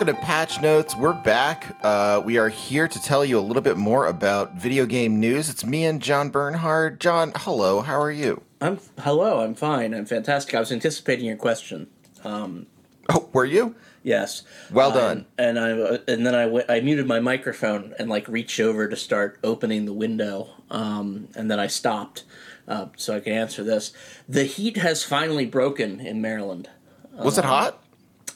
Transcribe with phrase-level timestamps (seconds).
[0.00, 0.96] Welcome to Patch Notes.
[0.96, 1.76] We're back.
[1.82, 5.50] Uh, we are here to tell you a little bit more about video game news.
[5.50, 6.98] It's me and John Bernhard.
[7.00, 7.82] John, hello.
[7.82, 8.40] How are you?
[8.62, 9.40] I'm hello.
[9.40, 9.92] I'm fine.
[9.92, 10.54] I'm fantastic.
[10.54, 11.86] I was anticipating your question.
[12.24, 12.64] Um,
[13.10, 13.74] Oh, were you?
[14.02, 14.42] yes.
[14.70, 15.26] Well Um, done.
[15.36, 15.68] and I
[16.08, 19.84] and then I went- I muted my microphone and like reached over to start opening
[19.84, 20.48] the window.
[20.70, 22.24] Um, and then I stopped
[22.66, 23.92] uh, so I could answer this.
[24.26, 26.70] The heat has finally broken in Maryland.
[27.22, 27.82] Was it hot?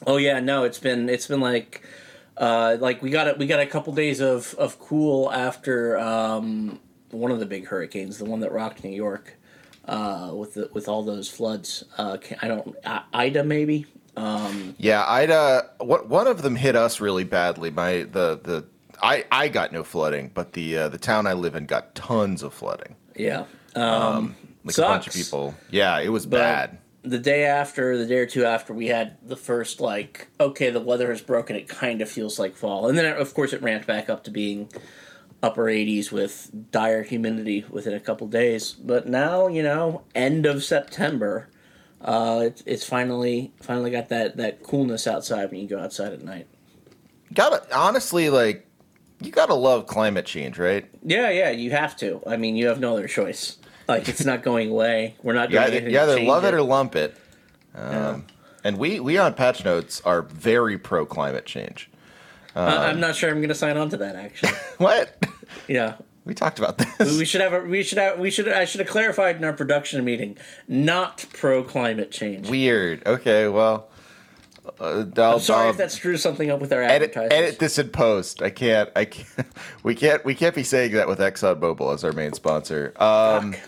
[0.05, 1.81] Oh yeah, no, it's been it's been like
[2.37, 6.79] uh, like we got a, we got a couple days of of cool after um,
[7.11, 9.35] one of the big hurricanes, the one that rocked New York,
[9.87, 11.83] uh, with the, with all those floods.
[11.97, 13.85] Uh, I don't I- Ida maybe.
[14.17, 15.69] Um, Yeah, Ida.
[15.79, 17.69] What one of them hit us really badly.
[17.71, 18.65] My the the
[19.01, 22.41] I I got no flooding, but the uh, the town I live in got tons
[22.43, 22.95] of flooding.
[23.15, 25.55] Yeah, um, Like a bunch of people.
[25.69, 26.77] Yeah, it was But bad.
[27.05, 30.79] The day after, the day or two after, we had the first like, okay, the
[30.79, 31.55] weather has broken.
[31.55, 34.31] It kind of feels like fall, and then of course it ramped back up to
[34.31, 34.69] being
[35.43, 38.71] upper 80s with dire humidity within a couple days.
[38.71, 41.49] But now, you know, end of September,
[42.01, 46.23] uh, it's, it's finally finally got that that coolness outside when you go outside at
[46.23, 46.47] night.
[47.33, 48.67] Gotta honestly like
[49.21, 50.89] you gotta love climate change, right?
[51.03, 52.21] Yeah, yeah, you have to.
[52.27, 53.57] I mean, you have no other choice.
[53.87, 55.15] Like it's not going away.
[55.23, 57.15] We're not doing either, anything to either love it or lump it.
[57.75, 58.19] Um, Yeah.
[58.63, 61.89] And we we on Patch Notes are very pro climate change.
[62.55, 64.15] I- I'm not sure I'm going to sign on to that.
[64.15, 65.23] Actually, What?
[65.67, 65.95] yeah.
[66.25, 67.17] we talked about this.
[67.19, 67.59] We should have a.
[67.61, 68.17] We should have.
[68.17, 68.47] We should.
[68.47, 70.37] I should have clarified in our production meeting.
[70.67, 72.49] Not pro climate change.
[72.49, 73.05] Weird.
[73.05, 73.89] Okay, well,
[74.79, 77.77] uh, I'll, I'm sorry I'll if that screws something up with our edit edit this
[77.77, 78.41] in post.
[78.41, 78.89] I can't.
[78.95, 79.27] I can't.
[79.83, 80.25] We can't.
[80.25, 82.93] We can't be saying that with ExxonMobil as our main sponsor.
[82.97, 83.61] Um, Fuck.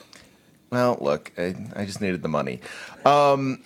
[0.69, 2.59] Well, look, I, I just needed the money.
[3.05, 3.63] Um,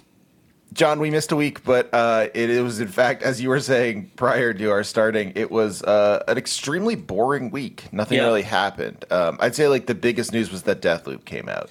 [0.73, 3.59] John, we missed a week, but uh, it, it was in fact, as you were
[3.59, 7.91] saying prior to our starting, it was uh, an extremely boring week.
[7.91, 8.25] Nothing Yeah.
[8.25, 9.03] really happened.
[9.11, 11.69] Um, I'd say like the biggest news was that Deathloop came out.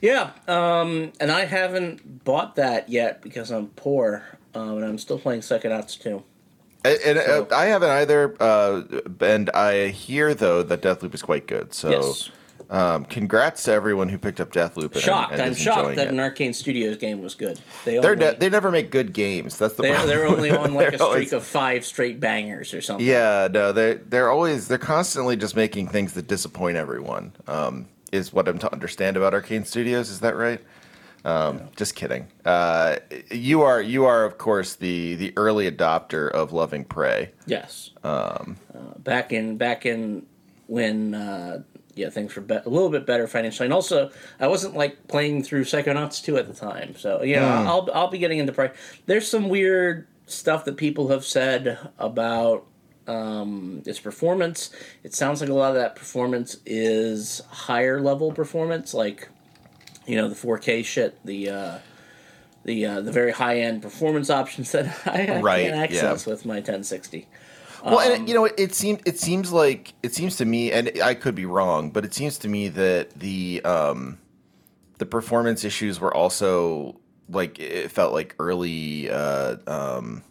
[0.00, 4.22] Yeah, um, and I haven't bought that yet because I'm poor,
[4.54, 6.22] um, and I'm still playing Psychonauts 2.
[6.84, 8.82] And, and, So- uh, I haven't either, uh,
[9.20, 11.74] and I hear though that Deathloop is quite good.
[11.74, 12.30] So, Yes.
[12.70, 14.92] Um, congrats to everyone who picked up Deathloop.
[14.92, 15.32] And, Shocked.
[15.32, 16.10] and I'm shocked that it.
[16.12, 17.58] an Arkane Studios game was good.
[17.86, 19.56] They only, they never make good games.
[19.56, 20.08] That's the they're, problem.
[20.10, 23.06] they're only on like a always- streak of five straight bangers or something.
[23.06, 27.32] Yeah, no, they they're always they're constantly just making things that disappoint everyone.
[27.46, 30.10] Um, is what I'm to understand about Arkane Studios.
[30.10, 30.60] Is that right?
[31.24, 32.28] Um, Just kidding.
[32.44, 32.96] Uh,
[33.30, 37.32] you are you are of course the the early adopter of Loving Prey.
[37.46, 37.90] Yes.
[38.04, 40.26] Um, uh, back in back in
[40.68, 41.62] when uh,
[41.98, 44.10] yeah things were be- a little bit better financially, and also
[44.40, 47.68] I wasn't like playing through Psychonauts two at the time, so yeah, Hmm.
[47.68, 48.70] I'll I'll be getting into price.
[49.06, 52.64] There's some weird stuff that people have said about
[53.06, 54.70] um, its performance.
[55.02, 59.28] It sounds like a lot of that performance is higher level performance, like
[60.06, 61.78] you know the 4K shit, the uh,
[62.64, 65.82] the uh, the very high end performance options that I, I Right, can't yeah.
[65.82, 67.26] access with my 1060.
[67.84, 70.72] Well, Um, and you know, it, it seems it seems like it seems to me,
[70.72, 74.18] and I could be wrong, but it seems to me that the um,
[74.98, 80.22] the performance issues were also like it felt like early uh, um,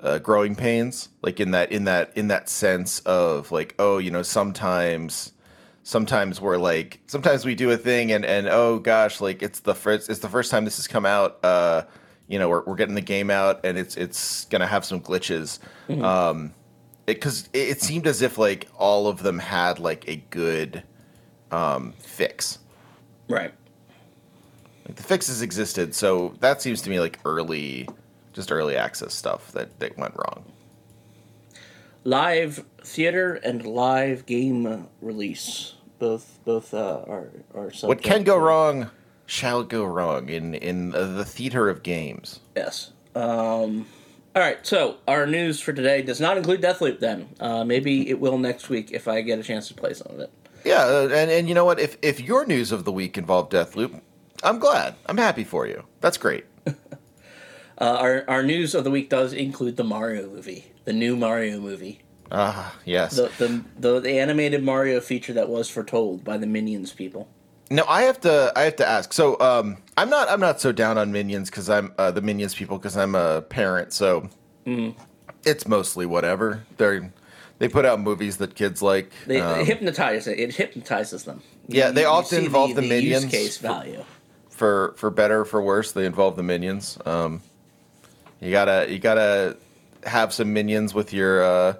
[0.00, 4.10] uh, growing pains, like in that in that in that sense of like, oh, you
[4.10, 5.32] know, sometimes
[5.84, 9.74] sometimes we're like sometimes we do a thing and and oh gosh like it's the
[9.74, 11.82] first it's the first time this has come out uh
[12.32, 15.58] you know we're, we're getting the game out and it's it's gonna have some glitches.
[16.02, 16.54] Um
[17.04, 20.82] because it, it, seemed as if like all of them had like a good
[21.50, 22.58] um fix.
[23.28, 23.52] Right.
[24.86, 27.88] like the fixes existed so that seems to me like early
[28.32, 30.44] just early access stuff that that went wrong.
[32.04, 35.74] Live theater and live game release.
[35.98, 38.90] Both both uh, are are what can go wrong
[39.32, 42.92] shall go wrong in in uh, the theater of games Yes.
[43.14, 43.86] Um,
[44.34, 44.58] all right.
[44.66, 46.98] So our news for today does not include Deathloop.
[47.00, 50.12] Then uh, maybe it will next week if I get a chance to play some
[50.14, 50.30] of it.
[50.64, 51.78] Yeah, uh, and and you know what?
[51.80, 54.00] If if your news of the week involved Deathloop,
[54.42, 54.94] I'm glad.
[55.06, 55.84] I'm happy for you.
[56.00, 56.44] That's great.
[57.78, 61.58] Uh, our our news of the week does include the Mario movie, the new Mario
[61.58, 61.98] movie,
[62.30, 63.16] Ah, yes.
[63.16, 67.28] the the the, the animated Mario feature that was foretold by the Minions people.
[67.72, 69.12] Now I have to I have to ask.
[69.12, 72.54] So um, I'm not I'm not so down on Minions because I'm uh, the Minions
[72.54, 73.92] people because I'm a parent.
[73.92, 74.28] So
[75.44, 76.64] it's mostly whatever.
[76.76, 77.12] They're
[77.58, 79.12] they put out movies that kids like.
[79.26, 80.38] They, Um, they hypnotize it.
[80.38, 81.42] It hypnotizes them.
[81.68, 84.04] Yeah, they You- often involve the use Minions case for- value.
[84.50, 86.98] for for better or for worse, they involve the minions.
[87.06, 87.40] Um,
[88.40, 89.56] you gotta you gotta
[90.04, 91.74] have some minions with your uh,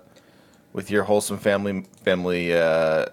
[0.73, 3.07] with your wholesome family family uh, uh,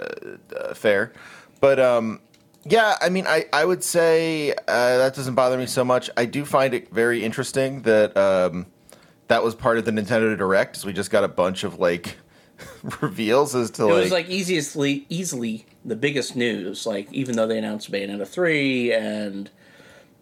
[0.76, 1.12] fare.
[1.60, 2.22] But um,
[2.66, 6.10] yeah, I mean, I I would say uh, that doesn't bother me so much.
[6.18, 8.66] I do find it very interesting that um,
[9.28, 10.76] that was part of the Nintendo Direct.
[10.78, 12.18] So we just got a bunch of like
[13.02, 16.86] reveals as to It like, was like easily easily the biggest news.
[16.86, 19.50] Like even though they announced Bayonetta three and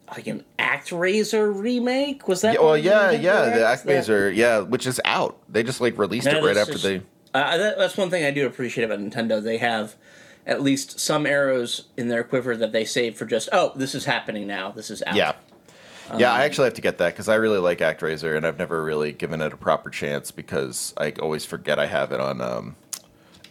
[0.10, 2.54] like an ActRaiser remake was that?
[2.56, 3.86] Yeah, well, yeah, yeah, the direct?
[3.86, 5.38] That- yeah, which is out.
[5.50, 7.02] They just like released Yeah, it right after just- they.
[7.34, 9.44] Uh, that, that's one thing I do appreciate about Nintendo.
[9.44, 9.96] They have
[10.48, 14.06] at least some arrows in their quiver that they save for just oh, this is
[14.06, 14.72] happening now.
[14.72, 15.16] This is out.
[15.16, 15.34] Yeah,
[16.18, 18.58] yeah, Um, I actually have to get that because I really like ActRaiser, and I've
[18.58, 22.42] never really given it a proper chance because I always forget I have it on
[22.42, 22.76] um,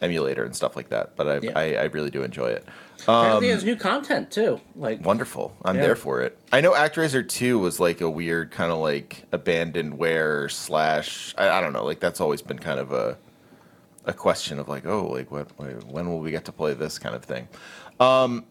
[0.00, 1.14] emulator and stuff like that.
[1.16, 1.52] But I, Yeah.
[1.54, 2.66] I, I really do enjoy it.
[3.02, 4.60] Apparently, has new content too.
[4.74, 5.54] Like Wonderful.
[5.64, 5.82] I'm Yeah.
[5.82, 6.38] there for it.
[6.50, 11.50] I know ActRaiser 2 was like a weird kind of like abandoned abandonware slash I,
[11.50, 13.18] I don't know, like that's always been kind of a
[14.06, 17.14] a question of like, oh, like what when will we get to play this kind
[17.14, 17.48] of thing.
[18.00, 18.46] Um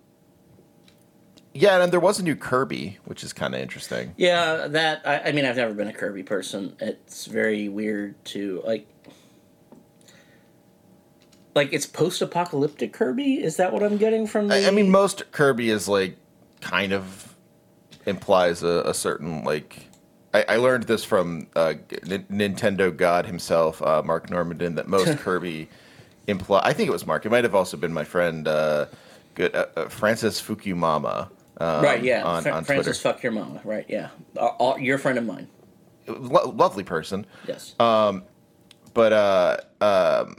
[1.57, 4.13] yeah, and there was a new Kirby, which is kind of interesting.
[4.17, 6.75] Yeah, that I, I mean, I've never been a Kirby person.
[6.81, 8.85] It's very weird to like,
[11.55, 13.41] like it's post-apocalyptic Kirby.
[13.41, 14.55] Is that what I'm getting from the?
[14.55, 16.17] I, I mean, most Kirby is like
[16.59, 17.33] kind of
[18.05, 19.87] implies a, a certain like.
[20.35, 21.75] I, I learned this from uh,
[22.09, 25.69] N- Nintendo God himself, uh, Mark Normandin, that most Kirby
[26.27, 26.59] imply.
[26.63, 27.25] I think it was Mark.
[27.25, 28.87] It might have also been my friend, uh,
[29.33, 31.29] good uh, uh, Francis Fukuyama.
[31.57, 32.23] Um, right, yeah.
[32.25, 33.61] on, Fra- on Francis, Twitter, fuck your mama.
[33.63, 34.09] Right, yeah.
[34.35, 35.47] Uh, all, your friend of mine.
[36.07, 37.25] Lo- lovely person.
[37.47, 37.73] Yes.
[37.77, 40.35] but uh, um,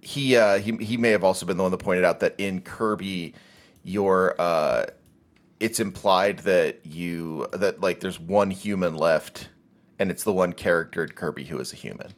[0.00, 2.60] he uh, he he may have also been the one that pointed out that in
[2.60, 3.34] Kirby,
[3.84, 4.86] your uh,
[5.62, 9.48] it's implied that you that like there's one human left,
[9.98, 12.12] and it's the one character Kirby who is a human.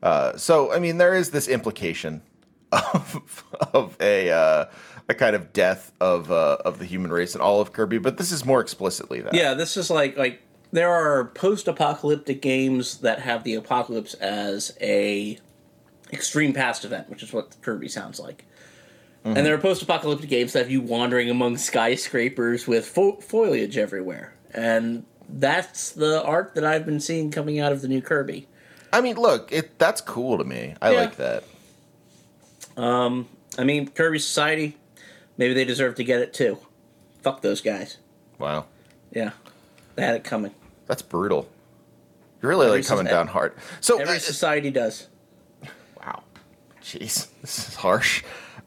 [0.00, 2.22] Uh, so I mean, there is this implication
[2.72, 3.44] of
[3.74, 4.66] of a uh,
[5.08, 8.16] a kind of death of uh, of the human race and all of Kirby, but
[8.16, 9.34] this is more explicitly that.
[9.34, 10.40] Yeah, this is like like
[10.70, 15.38] there are post-apocalyptic games that have the apocalypse as a
[16.12, 18.44] extreme past event, which is what Kirby sounds like.
[19.26, 24.34] And there are post-apocalyptic games that have you wandering among skyscrapers with fo- foliage everywhere,
[24.52, 28.46] and that's the art that I've been seeing coming out of the new Kirby.
[28.92, 30.74] I mean, look, it that's cool to me.
[30.82, 31.00] I Yeah.
[31.00, 31.44] like that.
[32.76, 33.26] Um,
[33.58, 34.76] I mean, Kirby Society,
[35.38, 36.58] maybe they deserve to get it too.
[37.22, 37.96] Fuck those guys.
[38.38, 38.66] Wow.
[39.10, 39.30] Yeah,
[39.94, 40.52] they had it coming.
[40.86, 41.48] That's brutal.
[42.42, 43.54] You're really Every like coming down hard.
[43.80, 45.08] So Every uh, society does.
[45.96, 46.24] wow,
[46.82, 48.22] jeez, this is harsh.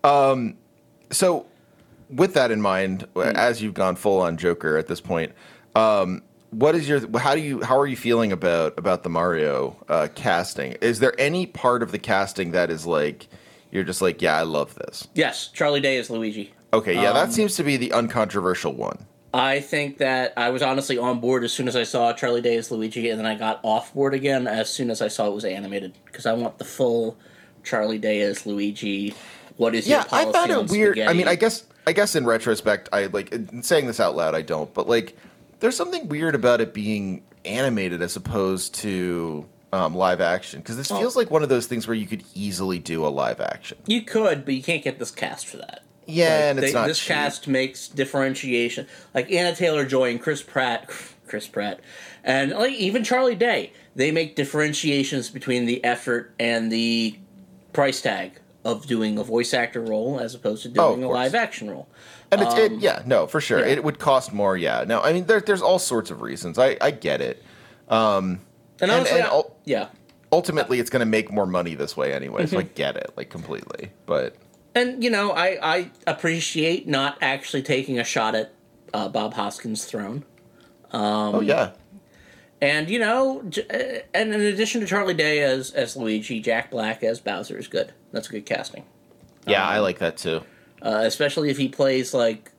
[0.07, 0.56] Um,
[1.12, 1.45] so
[2.09, 3.21] with that in mind, Hmm.
[3.36, 5.33] as you've gone full on Joker at this point,
[5.75, 6.21] um,
[6.51, 10.07] what is your how do you how are you feeling about about the Mario uh,
[10.15, 10.74] casting?
[10.81, 13.27] Is there any part of the casting that is like
[13.71, 15.07] you're just like yeah I love this?
[15.13, 16.54] Yes, Charlie Day is Luigi.
[16.74, 19.06] Okay, yeah, Um, that seems to be the uncontroversial one.
[19.33, 22.56] I think that I was honestly on board as soon as I saw Charlie Day
[22.56, 25.33] as Luigi, and then I got off board again as soon as I saw it
[25.33, 27.18] was animated because I want the full
[27.64, 29.14] Charlie Day as Luigi.
[29.57, 30.99] What is yeah, your I policy found on it weird.
[30.99, 34.35] I mean, I guess I guess in retrospect, I like in saying this out loud.
[34.35, 35.18] I don't, but like,
[35.59, 40.87] there's something weird about it being animated as opposed to um, live action because this
[40.90, 43.78] feels like one of those things where you could easily do a live action.
[43.85, 45.81] you could, but you can't get this cast for that.
[46.06, 47.07] Yeah, Like, and it's they- not this cheap.
[47.16, 48.87] cast makes differentiation.
[49.14, 50.90] Like Anya Taylor Joy and Chris Pratt,
[51.28, 51.80] Chris Pratt,
[52.23, 57.18] and like even Charlie Day, they make differentiations between the effort and the
[57.73, 61.33] price tag of doing a voice actor role as opposed to Oh, doing a live
[61.36, 61.88] action role.
[62.31, 63.71] And it's it, yeah, no, for sure, Um, yeah.
[63.74, 64.57] it would cost more.
[64.57, 66.59] Yeah, no, I mean, there, there's all sorts of reasons.
[66.59, 67.42] I I get it.
[67.90, 68.40] And
[68.81, 69.88] honestly, and I- ul- yeah,
[70.30, 72.74] Ultimately, it's going to make more money this way anyway, so I Mm-hmm.
[72.74, 73.92] get it like completely.
[74.06, 74.36] But
[74.76, 78.52] and you know, I I appreciate not actually taking a shot at
[78.94, 80.26] uh, Bob Hoskins' throne.
[80.92, 81.71] Um, oh yeah,
[82.62, 83.40] And you know,
[83.74, 87.69] uh, and in addition to Charlie Day as as Luigi, Jack Black as Bowser is
[87.69, 87.94] good.
[88.11, 88.83] That's a good casting,
[89.45, 90.42] yeah, Um, I like that too.
[90.81, 92.52] uh, especially if he plays like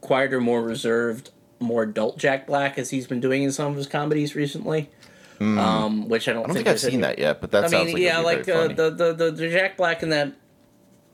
[0.00, 3.86] quieter, more reserved, more adult Jack Black as he's been doing in some of his
[3.86, 4.90] comedies recently.
[5.38, 6.44] Um, which I don't.
[6.44, 8.18] I don't think I've seen any- that yet, but that I sounds mean, like yeah,
[8.20, 10.32] like uh, the, the the the Jack Black in that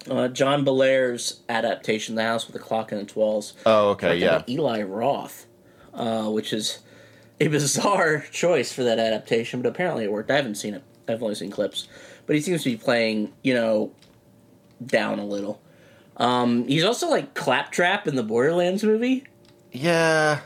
[0.09, 3.55] uh, John Bellairs' adaptation, The House with the Clock and its Walls.
[3.67, 4.43] oh, okay, yeah.
[4.49, 5.47] Eli Roth,
[5.93, 6.79] uh, which is
[7.41, 10.31] a bizarre choice for that adaptation, but apparently it worked.
[10.31, 10.85] I haven't seen it.
[11.09, 11.89] I've only seen clips,
[12.27, 13.93] but he seems to be playing, you know,
[14.85, 15.61] down a little.
[16.17, 19.25] Um, he's also like Claptrap in the Borderlands movie.
[19.73, 20.41] Yeah,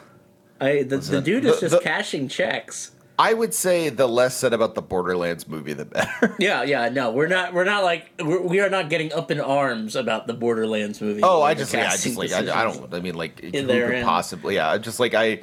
[0.61, 2.92] I the, the dude is the- just the- cashing checks.
[3.18, 6.37] I would say the less said about the Borderlands movie, the better.
[6.38, 7.54] Yeah, yeah, no, we're not.
[7.54, 11.23] We're not like we're, we are not getting up in arms about the Borderlands movie.
[11.23, 12.92] Oh, I just, yeah, I just like, I, I don't.
[12.92, 14.56] I mean, like, who could possibly?
[14.56, 15.40] Yeah, just like I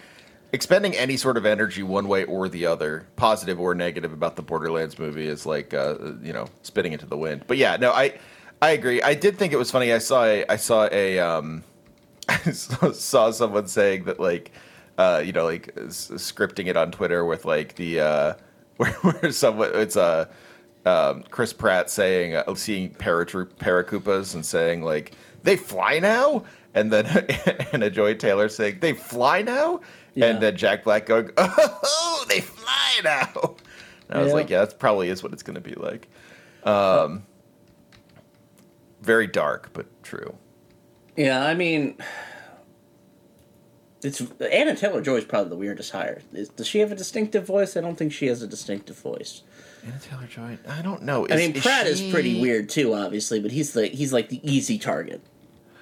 [0.53, 4.43] expending any sort of energy one way or the other, positive or negative, about the
[4.43, 7.43] Borderlands movie is like, uh, you know, spitting into the wind.
[7.47, 8.19] But yeah, no, I,
[8.61, 9.01] I agree.
[9.01, 9.93] I did think it was funny.
[9.93, 11.63] I saw a, I saw a, um,
[12.29, 14.51] I saw someone saying that like,
[14.97, 18.33] uh, you know, like s- scripting it on Twitter with like the, uh,
[18.77, 20.29] where, where someone it's a.
[20.85, 26.43] um, Chris Pratt saying, uh, seeing paratroop Paratroopas and saying like they fly now,
[26.73, 27.05] and then
[27.73, 29.81] Anya Joy Taylor saying they fly now,
[30.15, 30.27] Yeah.
[30.27, 33.55] and then Jack Black going, oh, they fly now.
[34.09, 34.33] And I was Yeah.
[34.33, 36.07] like, yeah, that probably is what it's going to be like.
[36.63, 37.23] Um,
[39.01, 40.35] very dark, but true.
[41.17, 41.95] Yeah, I mean,
[44.01, 46.21] it's Anya Taylor Joy is probably the weirdest hire.
[46.33, 47.77] Is, does she have a distinctive voice?
[47.77, 49.43] I don't think she has a distinctive voice.
[49.85, 51.27] Anya Taylor Joy, I don't know.
[51.29, 54.77] I mean, Pratt is pretty weird too, obviously, but he's the he's like the easy
[54.77, 55.21] target.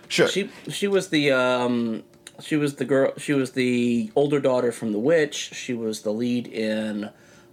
[0.08, 0.28] Sure.
[0.28, 2.04] She she was the um
[2.42, 5.52] she was the girl she was the older daughter from The Witch.
[5.54, 7.10] She was the lead in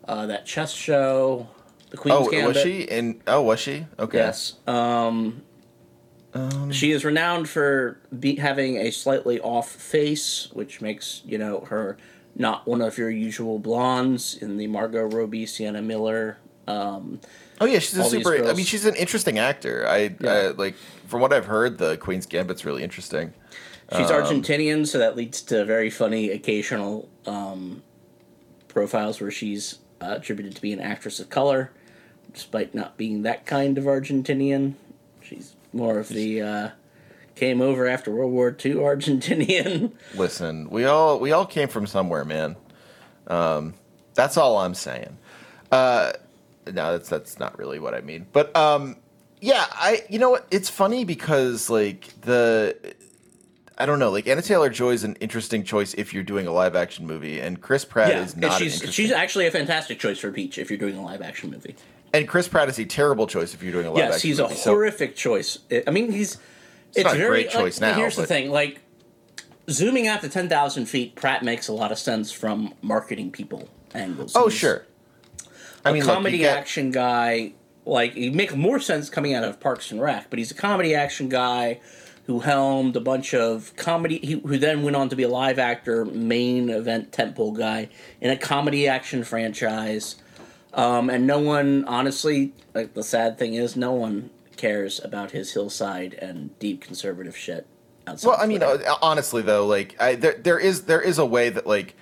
[0.07, 1.49] uh, that chess show,
[1.91, 2.55] The Queen's oh, Gambit.
[2.55, 3.21] was she in?
[3.27, 3.87] Oh, was she?
[3.99, 4.19] Okay.
[4.19, 4.55] Yes.
[4.67, 5.43] Um,
[6.35, 11.61] Um, she is renowned for be, having a slightly off face, which makes you know
[11.69, 11.97] her
[12.35, 16.39] not one of your usual blondes in the Margot Robbie, Sienna Miller.
[16.67, 17.21] Um,
[17.61, 18.47] Oh yeah, she's a super.
[18.47, 19.87] I mean, she's an interesting actor.
[19.89, 20.33] I, Yeah.
[20.33, 20.77] I like
[21.07, 23.33] from what I've heard, the Queen's Gambit's really interesting.
[23.97, 27.83] She's Um, Argentinian, so that leads to very funny occasional um,
[28.69, 31.71] profiles where she's uh, attributed to be an actress of color,
[32.33, 34.75] despite not being that kind of Argentinian.
[35.23, 36.69] She's more of the uh,
[37.35, 39.93] came over after World War II Argentinian.
[40.15, 42.57] Listen, we all we all came from somewhere, man.
[43.27, 43.75] Um,
[44.15, 45.17] that's all I'm saying.
[45.71, 46.13] Uh,
[46.67, 48.27] no, that's that's not really what I mean.
[48.33, 48.97] But um,
[49.41, 50.47] yeah, I you know what?
[50.51, 52.77] It's funny because like the
[53.81, 56.53] I don't know, like Anya Taylor Joy is an interesting choice if you're doing a
[56.53, 58.53] live action movie, and Chris Pratt yeah, is not.
[58.59, 61.51] she's interesting- she's actually a fantastic choice for Peach if you're doing a live action
[61.51, 61.77] movie.
[62.13, 64.39] and Chris Pratt is a terrible choice if you're doing a live Yes, action he's
[64.41, 64.55] a movie.
[64.57, 65.59] So- horrific choice.
[65.87, 66.39] I- mean, he's
[66.95, 68.81] it's, not a very great choice like, now, Here's the thing, like
[69.71, 73.69] zooming out to ten thousand feet, Pratt makes a lot of sense from marketing people
[73.95, 74.33] angles.
[74.35, 74.87] oh He's sure.
[75.85, 77.53] I a mean, you comedy action guy.
[77.85, 80.95] Like he make more sense coming out of Parks and Rec, but he's a comedy
[80.95, 81.81] action guy
[82.29, 84.19] who helmed a bunch of comedy.
[84.19, 87.89] He, who then went on to be a live actor, main event tentpole guy
[88.21, 90.17] in a comedy action franchise.
[90.75, 95.55] Um, and no one, honestly, like the sad thing is, no one cares about his
[95.55, 97.67] Hillsong and deep conservative shit.
[98.07, 98.87] Outside Well, I mean, Twitter.
[98.87, 101.97] uh, honestly though, like I, there there is there is a way that like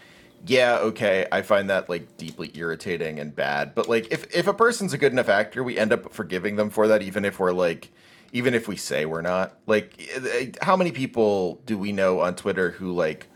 [0.45, 4.55] yeah, okay, I find that like deeply irritating and bad, but like if if a
[4.55, 7.53] person's a good enough actor, we end up forgiving them for that even if we're
[7.53, 7.93] like
[8.33, 9.57] even if we say we're not.
[9.67, 13.27] Like eh, how many people do we know on Twitter who like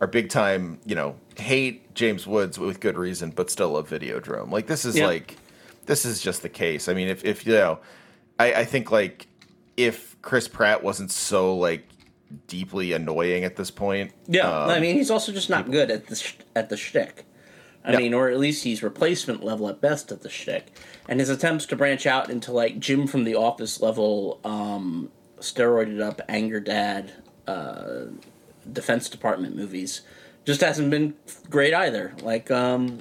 [0.00, 4.50] are big time, you know, hate James Woods with good reason but still love Videodrome.
[4.50, 5.06] Like this is Yeah.
[5.06, 5.36] like
[5.86, 6.88] this is just the case.
[6.88, 7.78] I mean, if if you know,
[8.38, 9.26] I I think like
[9.76, 11.88] if Chris Pratt wasn't so like
[12.48, 14.10] deeply annoying at this point.
[14.26, 17.24] Yeah, um, I mean, he's also just not good at the sh- at the shtick.
[17.84, 17.98] I Yeah.
[17.98, 20.66] mean, or at least he's replacement level at best at the shtick.
[21.08, 26.00] And his attempts to branch out into like Jim from The Office level, um, steroided
[26.00, 27.12] up anger dad,
[27.46, 28.06] uh,
[28.72, 30.00] Defense Department movies,
[30.44, 31.14] just hasn't been
[31.48, 32.12] great either.
[32.22, 32.98] Like, um,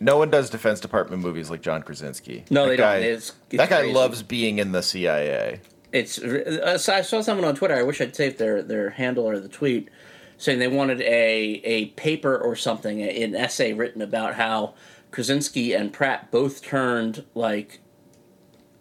[0.00, 2.44] no one does Defense Department movies like John Krasinski.
[2.50, 2.86] No, That they don't.
[2.86, 3.94] guy- It's- it's that guy crazy.
[3.94, 5.60] loves being in the CIA.
[5.90, 7.74] it's uh, so I saw someone on Twitter.
[7.74, 9.88] I wish I'd saved their their handle or the tweet,
[10.36, 14.74] saying they wanted a a paper or something, an essay written about how
[15.10, 17.80] Krasinski and Pratt both turned like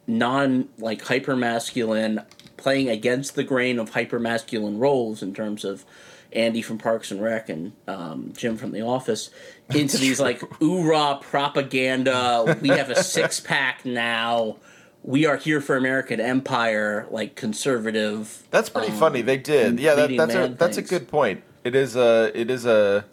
[0.05, 2.21] non like hyper masculine,
[2.57, 5.85] playing against the grain of hyper masculine roles in terms of.
[6.33, 9.29] Andy from Parks and Rec and um, Jim from The Office
[9.73, 12.57] into these like oorah propaganda.
[12.61, 14.57] We have a six pack now.
[15.03, 18.45] We are here for American Empire, like conservative.
[18.51, 19.21] That's pretty funny.
[19.21, 19.79] They did.
[19.79, 21.43] Yeah, that, that's a that's a good point.
[21.63, 23.05] It is a it is a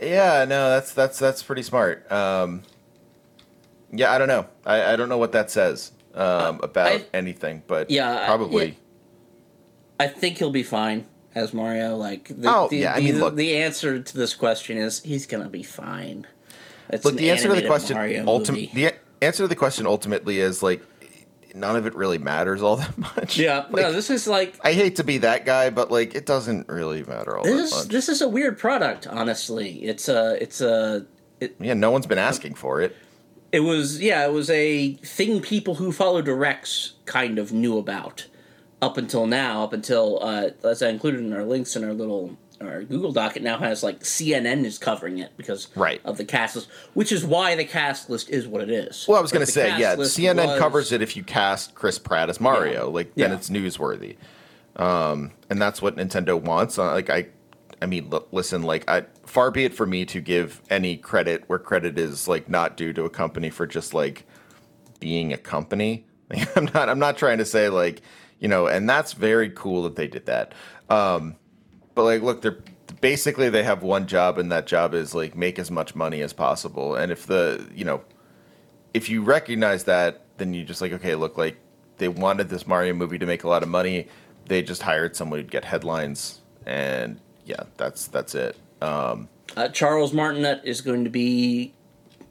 [0.00, 2.10] Yeah, no, that's that's that's pretty smart.
[2.12, 2.62] Um
[3.92, 4.46] Yeah, I don't know.
[4.64, 8.66] I, I don't know what that says um about I- anything, but Yeah, I- probably
[8.66, 8.72] yeah.
[9.98, 11.96] I think he'll be fine as Mario.
[11.96, 15.02] Like, the, Oh, the, yeah, I the, mean, look- the answer to this question is
[15.02, 16.26] he's gonna be fine.
[16.90, 17.96] It's Look, the answer to the question
[18.28, 20.82] ultimately, the answer to the question ultimately is like
[21.56, 23.38] none of it really matters all that much.
[23.38, 26.26] yeah, Like, no, this is like I hate to be that guy, but like it
[26.26, 27.88] doesn't really matter all this that is much.
[27.88, 29.06] this is a weird product.
[29.06, 31.06] Honestly, it's a it's a
[31.60, 32.94] yeah, no one's been asking for it.
[33.52, 38.26] It was yeah, it was a thing people who follow directs kind of knew about
[38.82, 39.64] up until now.
[39.64, 43.36] Up until uh, as I included in our links in our little our Google Doc,
[43.36, 46.00] it now has like CNN is covering it because Right.
[46.04, 49.04] of the cast list, which is why the cast list is what it is.
[49.08, 51.98] Well, I was going to say, yeah, CNN was- covers it if you cast Chris
[51.98, 52.72] Pratt as Mario.
[52.86, 52.94] Yeah.
[52.94, 53.36] Like then Yeah.
[53.36, 54.16] it's newsworthy,
[54.76, 56.78] um, and that's what Nintendo wants.
[56.78, 57.26] Uh, like I,
[57.82, 61.44] I mean, l- listen, like I, far be it for me to give any credit
[61.48, 64.24] where credit is like not due to a company for just like
[65.00, 66.06] being a company.
[66.56, 66.88] I'm not.
[66.88, 68.00] I'm not trying to say like
[68.38, 70.52] you know, and that's very cool that they did that.
[70.90, 71.36] Um,
[71.96, 72.58] but like, look, they're
[73.00, 76.32] basically they have one job, and that job is like make as much money as
[76.32, 76.94] possible.
[76.94, 78.02] And if the you know,
[78.94, 81.56] if you recognize that, then you just like, okay, look, like
[81.98, 84.06] they wanted this Mario movie to make a lot of money.
[84.44, 88.56] They just hired someone to get headlines, and yeah, that's that's it.
[88.80, 91.72] Um, Uh, Charles Martinet is going to be.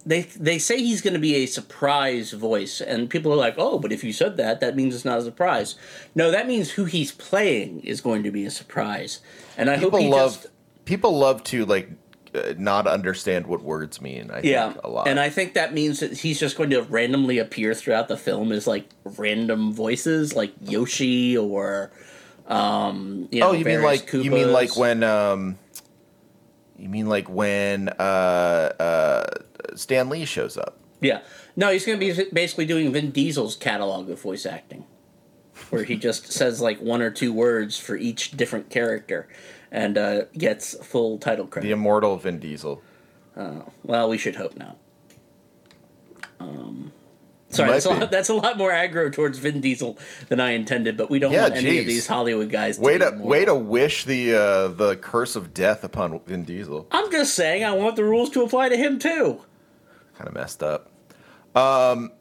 [0.06, 3.80] They they say he's going to be a surprise voice, and people are like, "Oh,
[3.80, 5.76] but if you said that, that means it's not a surprise."
[6.14, 9.20] No, that means who he's playing is going to be a surprise,
[9.58, 10.48] and I hope people he love just
[10.86, 11.90] people love to like
[12.34, 14.32] uh, not understand what words mean.
[14.32, 15.08] I yeah, think a lot.
[15.08, 18.52] and I think that means that he's just going to randomly appear throughout the film
[18.52, 21.92] as like random voices, like Yoshi or,
[22.48, 25.58] um, you know, oh, you mean like you mean like when um,
[26.78, 28.02] you mean like when uh,
[28.80, 29.24] uh,
[29.76, 30.78] Stan Lee shows up.
[31.02, 31.22] Yeah.
[31.56, 34.86] No, he's going to be basically doing Vin Diesel's catalog of voice acting,
[35.70, 39.28] where he just says like one or two words for each different character,
[39.72, 41.68] and uh, gets full title credit.
[41.68, 42.82] The immortal Vin Diesel.
[43.84, 44.78] Well, we should hope not.
[46.40, 46.92] Um,
[47.50, 49.98] sorry, that's a, lot, that's a lot more aggro towards Vin Diesel
[50.30, 52.78] than I intended, but we don't Yeah, want any of these Hollywood guys.
[52.78, 56.88] To Way to way to wish the uh, the curse of death upon Vin Diesel.
[56.92, 59.42] I'm just saying, I want the rules to apply to him too.
[60.18, 60.90] Kind of messed up.
[61.56, 62.12] Um,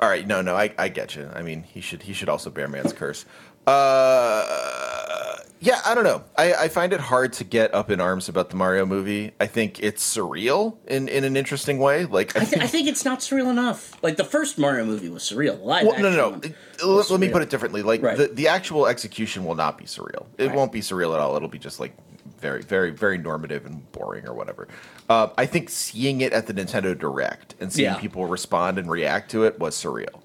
[0.00, 1.28] all right, no, no, I, I get you.
[1.34, 3.24] I mean, he should he should also bear man's curse.
[3.66, 6.22] Uh, yeah, I don't know.
[6.36, 9.32] I, I find it hard to get up in arms about the Mario movie.
[9.40, 12.04] I think it's surreal in, in an interesting way.
[12.04, 13.92] Like I, I, th- I think it's not surreal enough.
[14.02, 15.62] Like the first Mario movie was surreal.
[15.62, 16.40] Live Well, no, no, no.
[16.86, 17.82] Let, let me put it differently.
[17.82, 18.18] Like Right.
[18.18, 20.26] the, the actual execution will not be surreal.
[20.36, 20.56] It Right.
[20.56, 21.34] won't be surreal at all.
[21.36, 21.96] It'll be just like
[22.44, 24.68] very, very, very normative and boring or whatever.
[25.08, 27.98] Uh, I think seeing it at the Nintendo Direct and seeing Yeah.
[27.98, 30.20] people respond and react to it was surreal.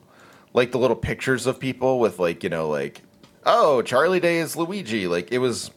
[0.54, 3.04] Like the little pictures of people with like you know like
[3.46, 5.08] oh Charlie Day is Luigi.
[5.08, 5.72] Like it was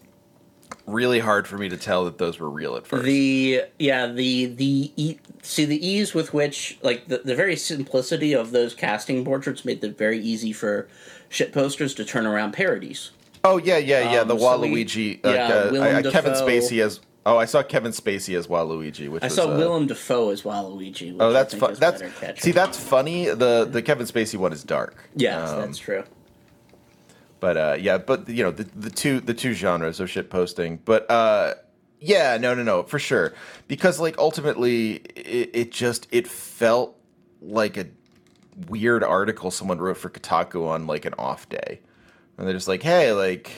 [0.87, 3.05] really hard for me to tell that those were real at first.
[3.05, 8.33] The yeah the the e- see the ease with which like the, the very simplicity
[8.33, 10.89] of those casting portraits made it very easy for
[11.29, 13.11] shit posters to turn around parodies.
[13.45, 14.25] Oh yeah, yeah, yeah.
[14.25, 15.25] the Um, so we- Waluigi.
[15.25, 17.01] uh, yeah, uh, I- I- Kevin Spacey as.
[17.25, 20.43] Oh, I saw Kevin Spacey as Waluigi, which I was, saw uh, Willem Dafoe as
[20.43, 21.13] Waluigi.
[21.13, 21.75] Which Oh, that's fun.
[21.79, 22.03] That's
[22.43, 23.27] see, that's funny.
[23.27, 25.09] The the Kevin Spacey one is dark.
[25.15, 26.03] yes, Um, that's true.
[27.39, 30.79] But uh, yeah, but you know the the two the two genres of shit posting.
[30.85, 31.55] But uh,
[32.01, 33.35] yeah, no, no, no, for sure.
[33.69, 36.97] Because like ultimately, it, it just it felt
[37.41, 37.87] like a
[38.69, 41.81] weird article someone wrote for Kotaku on like an off day,
[42.37, 43.51] and they're just like, hey, like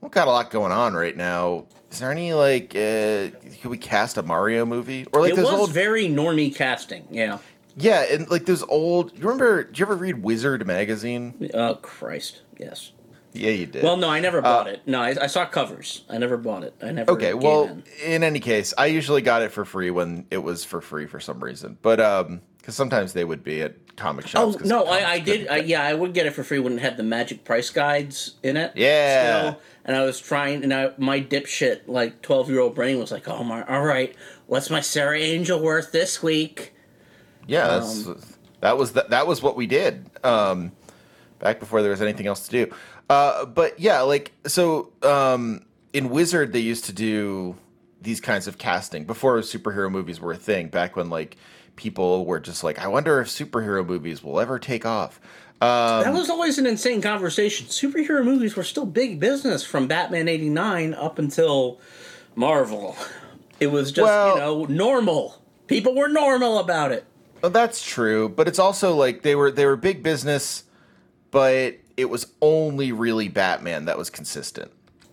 [0.00, 1.66] we've got a lot going on right now.
[1.90, 3.28] Is there any like uh,
[3.60, 7.06] could we cast a Mario movie or like it those was old very normie casting.
[7.10, 7.38] Yeah.
[7.76, 11.50] yeah and like those old you remember do you ever read Wizard magazine?
[11.54, 12.42] Oh Christ.
[12.58, 12.92] Yes.
[13.32, 13.84] Yeah, you did.
[13.84, 14.80] Well, no, I never bought it.
[14.86, 16.04] No, I, I saw covers.
[16.08, 16.74] I never bought it.
[16.82, 17.12] I never.
[17.12, 17.82] Okay, well, in.
[18.02, 21.20] in any case, I usually got it for free when it was for free for
[21.20, 21.76] some reason.
[21.82, 24.56] But um cuz sometimes they would be at comic shops.
[24.60, 25.48] Oh no, I, I did.
[25.48, 28.34] I, yeah, I would get it for free when it had the magic price guides
[28.42, 28.72] in it.
[28.74, 29.50] Yeah.
[29.50, 29.60] still.
[29.84, 33.28] and I was trying, and I, my dipshit like twelve year old brain was like,
[33.28, 34.14] "Oh my, all right,
[34.46, 36.74] what's my Sarah Angel worth this week?"
[37.46, 38.20] Yeah, um,
[38.60, 40.10] that was that, that was what we did.
[40.24, 40.72] Um
[41.38, 42.74] back before there was anything else to do.
[43.08, 47.56] Uh but yeah, like so um in Wizard they used to do
[48.02, 51.36] these kinds of casting before superhero movies were a thing back when like
[51.76, 55.20] people were just like I wonder if superhero movies will ever take off.
[55.60, 57.66] Um That was always an insane conversation.
[57.68, 61.80] Superhero movies were still big business from Batman '89 up until
[62.34, 62.96] Marvel.
[63.60, 65.40] It was just Well- you know normal.
[65.66, 67.04] People were normal about it.
[67.42, 70.64] Well, that's true, but it's also like they were they were big business,
[71.30, 74.70] but it was only really Batman that was consistent.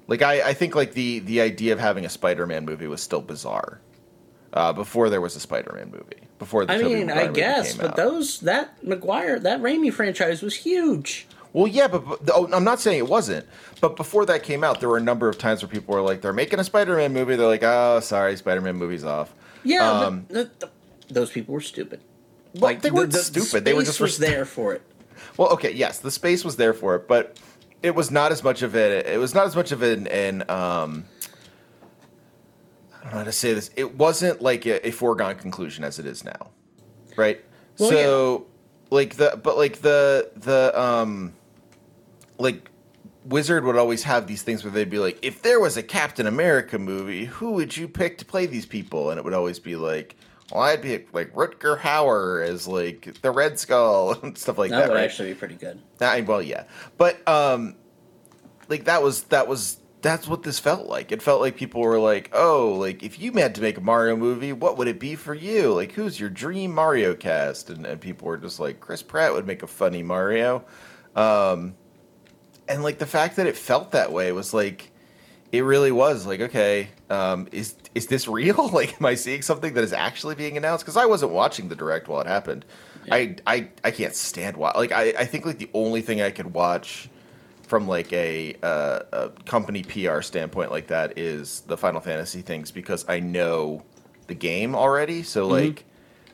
[0.07, 3.21] Like I, I think like the the idea of having a Spider-Man movie was still
[3.21, 3.79] bizarre.
[4.53, 7.75] Uh, before there was a Spider-Man movie, before the I Tobey mean, Maguire I guess,
[7.75, 7.95] but out.
[7.95, 11.27] those that Maguire that Raimi franchise was huge.
[11.53, 13.47] Well, yeah, but, but oh, I'm not saying it wasn't.
[13.81, 16.21] But before that came out, there were a number of times where people were like,
[16.21, 20.59] "They're making a Spider-Man movie." They're like, "Oh, sorry, Spider-Man movie's off." Yeah, Um, but
[20.59, 22.01] the, the, those people were stupid.
[22.55, 23.65] Well, they weren't stupid.
[23.65, 24.81] They were just was there for it.
[25.37, 27.39] Well, okay, yes, the space was there for it, but
[27.81, 29.07] it was not as much of it.
[29.07, 31.05] It was not as much of an, an um,
[33.03, 33.69] I don't know how to say this.
[33.75, 36.51] It wasn't like a, a foregone conclusion as it is now,
[37.17, 37.43] right?
[37.77, 38.45] Well, so,
[38.91, 41.33] like the, but like the the um,
[42.39, 42.69] like
[43.25, 46.27] Wizard would always have these things where they'd be like, if there was a Captain
[46.27, 49.09] America movie, who would you pick to play these people?
[49.09, 50.15] And it would always be like,
[50.51, 54.79] well, I'd be like Rutger Hauer as like the Red Skull and stuff like That
[54.79, 54.89] that.
[54.89, 55.03] would right?
[55.03, 55.81] actually be pretty good.
[55.99, 56.63] I, well, yeah,
[56.97, 57.75] but um,
[58.69, 61.11] like that was that was that's what this felt like.
[61.11, 64.15] It felt like people were like, "Oh, like if you had to make a Mario
[64.15, 65.73] movie, what would it be for you?
[65.73, 69.47] Like, who's your dream Mario cast?" And, and people were just like, "Chris Pratt would
[69.47, 70.65] make a funny Mario,"
[71.15, 71.75] um,
[72.67, 74.91] and like the fact that it felt that way was like,
[75.53, 78.69] it really was like, okay, um, is is this real?
[78.73, 80.83] like, am I seeing something that is actually being announced?
[80.83, 82.65] Because I wasn't watching the direct while it happened.
[83.11, 86.31] I, I I can't stand wa like I, I think like the only thing I
[86.31, 87.09] could watch
[87.63, 92.71] from like a, uh, a company PR standpoint like that is the Final Fantasy things
[92.71, 93.83] because I know
[94.27, 95.23] the game already.
[95.23, 95.85] So like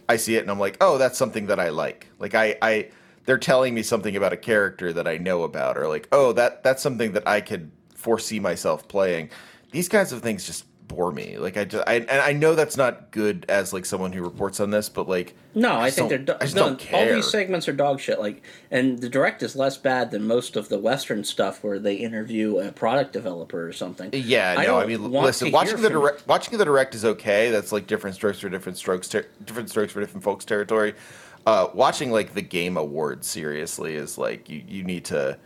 [0.09, 2.07] I see it and I'm like, oh, that's something that I like.
[2.17, 2.89] Like I, I
[3.25, 6.63] they're telling me something about a character that I know about, or like, oh, that
[6.63, 9.29] that's something that I could foresee myself playing.
[9.71, 11.37] These kinds of things just bore me.
[11.37, 14.59] Like I just I and I know that's not good as like someone who reports
[14.59, 17.07] on this, but like No, I, just think they're don't- I just no, don't care.
[17.09, 18.19] all these segments are dog shit.
[18.19, 21.95] Like, and the direct is less bad than most of the Western stuff where they
[21.95, 24.09] interview a product developer or something.
[24.11, 27.51] Yeah, I no, I, mean, listen, watching the direct, watching the direct is okay.
[27.51, 30.95] That's like different strokes for different strokes, ter- different strokes for different folks territory.
[31.45, 35.37] Uh, watching like the game awards seriously is like you, you need to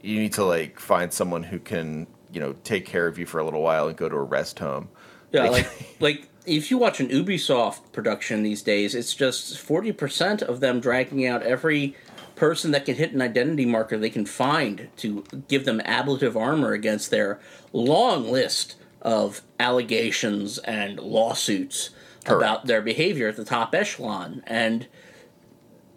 [0.00, 3.38] you need to like find someone who can you know take care of you for
[3.38, 4.88] a little while and go to a rest home.
[5.32, 10.42] Yeah, like like if you watch an Ubisoft production these days, it's just forty percent
[10.42, 11.96] of them dragging out every
[12.36, 16.72] person that can hit an identity marker they can find to give them ablative armor
[16.72, 17.38] against their
[17.72, 21.90] long list of allegations and lawsuits
[22.26, 24.88] about their behavior at the top echelon, and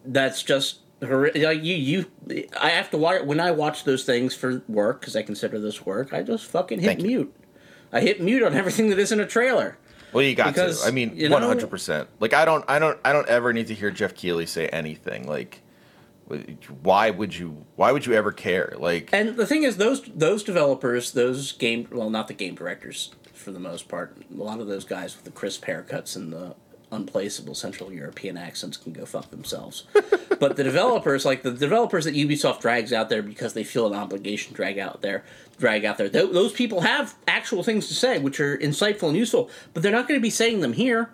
[0.06, 2.06] that's just like you you.
[2.60, 5.86] I have to watch when I watch those things for work because I consider this
[5.86, 6.14] work.
[6.14, 7.08] I just fucking hit Thank you.
[7.08, 7.36] mute.
[7.94, 9.78] I hit mute on everything that isn't a trailer.
[10.14, 10.88] Well, you got Because, to.
[10.88, 12.08] I mean, you know- one hundred percent.
[12.20, 15.28] Like I don't, I don't, I don't ever need to hear Geoff Keighley say anything.
[15.28, 15.62] Like,
[16.82, 17.66] why would you?
[17.76, 18.74] Why would you ever care?
[18.78, 23.12] Like, And the thing is, those those developers, those game well, not the game directors
[23.34, 24.18] for the most part.
[24.34, 26.56] A lot of those guys with the crisp haircuts and the
[26.92, 29.84] unplaceable Central European accents can go fuck themselves.
[30.40, 33.94] but the developers, like the developers that Ubisoft drags out there because they feel an
[33.94, 35.24] obligation drag out there,
[35.60, 36.10] drag out there.
[36.10, 39.92] Th- those people have actual things to say, which are insightful and useful, but they're
[39.92, 41.12] not going to be saying them here.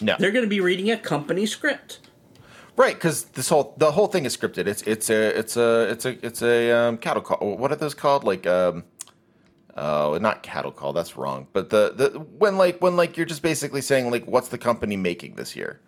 [0.00, 2.00] no, They're going to be reading a company script.
[2.76, 4.66] Right, because this whole the whole thing is scripted.
[4.66, 7.56] It's it's a it's a it's a it's a um, cattle call.
[7.58, 8.24] What are those called?
[8.24, 8.84] Like um,
[9.76, 10.92] oh, not cattle call.
[10.92, 11.46] That's wrong.
[11.52, 14.96] But the the when like when like you're just basically saying like what's the company
[14.96, 15.80] making this year?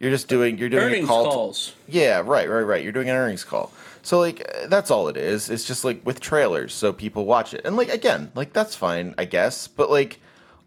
[0.00, 1.24] You're just doing you're doing Earnings a call.
[1.24, 1.72] to- calls.
[1.88, 2.82] yeah, right, right, right.
[2.82, 3.72] You're doing an earnings call.
[4.02, 5.48] So like uh, that's all it is.
[5.48, 7.62] It's just like with trailers, so people watch it.
[7.64, 9.68] And like again, like that's fine, I guess.
[9.68, 10.20] But like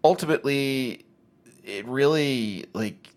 [0.04, 1.06] ultimately,
[1.64, 3.10] it really like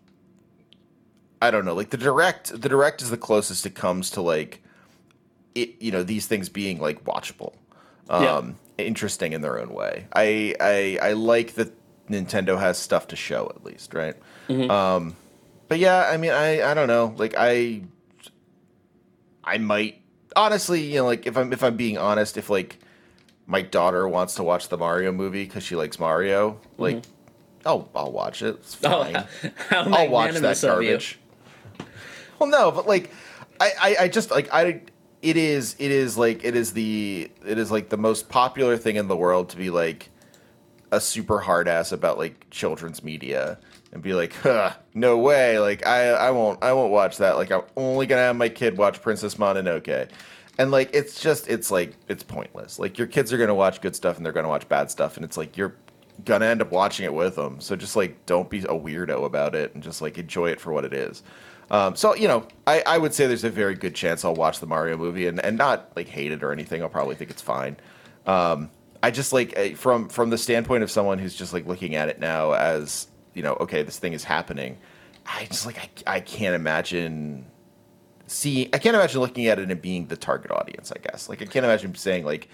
[1.41, 1.73] I don't know.
[1.73, 4.61] Like the direct, the direct is the closest it comes to like
[5.55, 5.81] it.
[5.81, 7.53] You know, these things being like watchable,
[8.09, 10.07] um, interesting in their own way.
[10.13, 11.71] I I I like that
[12.09, 14.15] Nintendo has stuff to show at least, right?
[14.49, 15.15] Um,
[15.67, 17.13] but yeah, I mean, I I don't know.
[17.17, 17.83] Like I
[19.43, 20.01] I might
[20.35, 22.79] honestly, you know, like if I'm if I'm being honest, if like
[23.47, 27.03] my daughter wants to watch the Mario movie because she likes Mario, like
[27.65, 28.55] I'll I'll watch it.
[28.55, 29.25] It's Oh, fine.
[29.69, 30.67] how I'll watch that you.
[30.67, 31.19] garbage.
[32.39, 33.11] Well, no, but like,
[33.59, 34.81] I, I, I just like I.
[35.21, 38.95] It is, it is like it is the it is like the most popular thing
[38.95, 40.09] in the world to be like
[40.91, 43.59] a super hard ass about like children's media
[43.93, 47.35] and be like, huh, no way, like I, I won't, I won't watch that.
[47.37, 50.09] Like I'm only gonna have my kid watch Princess Mononoke,
[50.57, 52.79] and like it's just, it's like it's pointless.
[52.79, 55.25] Like your kids are gonna watch good stuff and they're gonna watch bad stuff, and
[55.25, 55.75] it's like you're
[56.25, 57.59] gonna end up watching it with them.
[57.61, 60.71] So just like don't be a weirdo about it and just like enjoy it for
[60.73, 61.23] what it is.
[61.71, 64.59] Um, so you know, I, I would say there's a very good chance I'll watch
[64.59, 66.83] the Mario movie and, and not like hate it or anything.
[66.83, 67.77] I'll probably think it's fine.
[68.27, 68.69] Um,
[69.01, 72.09] I just like eh, from from the standpoint of someone who's just like looking at
[72.09, 74.77] it now as you know, okay, this thing is happening.
[75.25, 77.45] I just like I, I can't imagine
[78.27, 78.69] seeing.
[78.73, 80.91] I can't imagine looking at it and being the target audience.
[80.91, 82.49] I guess like I can't imagine saying like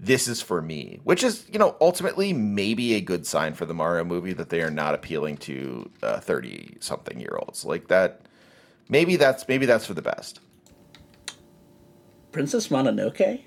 [0.00, 3.74] this is for me, which is you know ultimately maybe a good sign for the
[3.74, 8.22] Mario movie that they are not appealing to thirty uh, something year olds like that.
[8.92, 10.40] Maybe that's maybe that's for the best.
[12.30, 13.40] Princess Mononoke.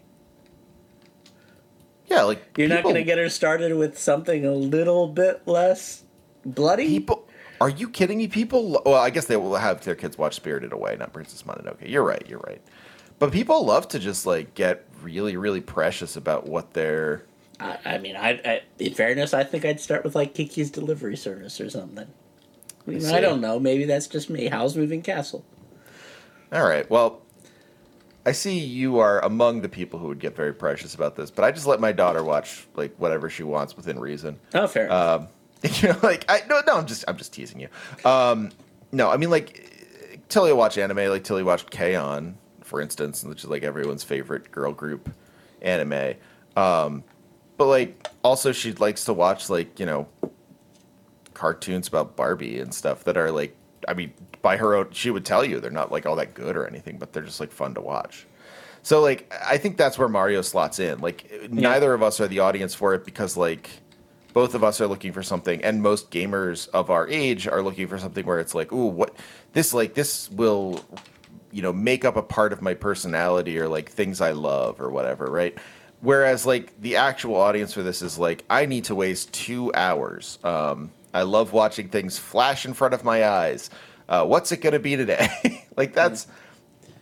[2.08, 5.44] Yeah, like you're people, not going to get her started with something a little bit
[5.48, 6.04] less
[6.48, 6.88] bloody.
[6.88, 7.28] People,
[7.62, 8.28] are you kidding me?
[8.28, 11.88] People, well, I guess they will have their kids watch Spirited Away, not Princess Mononoke.
[11.88, 12.26] You're right.
[12.28, 12.62] You're right.
[13.20, 17.24] But people love to just like get really, really precious about what they're.
[17.60, 21.16] I, I mean, I, I, in fairness, I think I'd start with like Kiki's Delivery
[21.16, 22.08] Service or something.
[22.88, 23.60] I, mean, I don't know.
[23.60, 24.48] Maybe that's just me.
[24.48, 25.44] Howl's Moving Castle?
[26.52, 26.90] All right.
[26.90, 27.22] Well,
[28.26, 31.44] I see you are among the people who would get very precious about this, but
[31.44, 34.40] I just let my daughter watch like whatever she wants within reason.
[34.54, 34.92] Oh, fair.
[34.92, 35.28] Um,
[35.64, 37.70] you know, like I no, no, I'm just I'm just teasing you.
[38.10, 38.52] Um,
[38.92, 42.38] no, I mean like Tilly watch anime, like Tilly watched K-On!
[42.66, 45.14] for instance, which is like everyone's favorite girl group
[45.62, 46.16] anime.
[46.58, 47.04] Um,
[47.58, 50.08] but like also she likes to watch like you know
[51.36, 53.56] cartoons about Barbie and stuff that are like
[53.88, 56.56] I mean, by her own, she would tell you they're not like all that good
[56.56, 58.26] or anything, but they're just like fun to watch.
[58.82, 61.00] So like, I think that's where Mario slots in.
[61.00, 61.48] Like, yeah.
[61.50, 63.70] neither of us are the audience for it because like,
[64.34, 67.88] both of us are looking for something, and most gamers of our age are looking
[67.88, 69.16] for something where it's like, ooh, what
[69.54, 70.84] this like this will,
[71.52, 74.90] you know, make up a part of my personality or like things I love or
[74.90, 75.58] whatever, right?
[76.02, 80.38] Whereas like the actual audience for this is like, I need to waste two hours.
[80.44, 83.70] Um, I love watching things flash in front of my eyes.
[84.10, 85.66] Uh, what's it going to be today?
[85.78, 86.28] like that's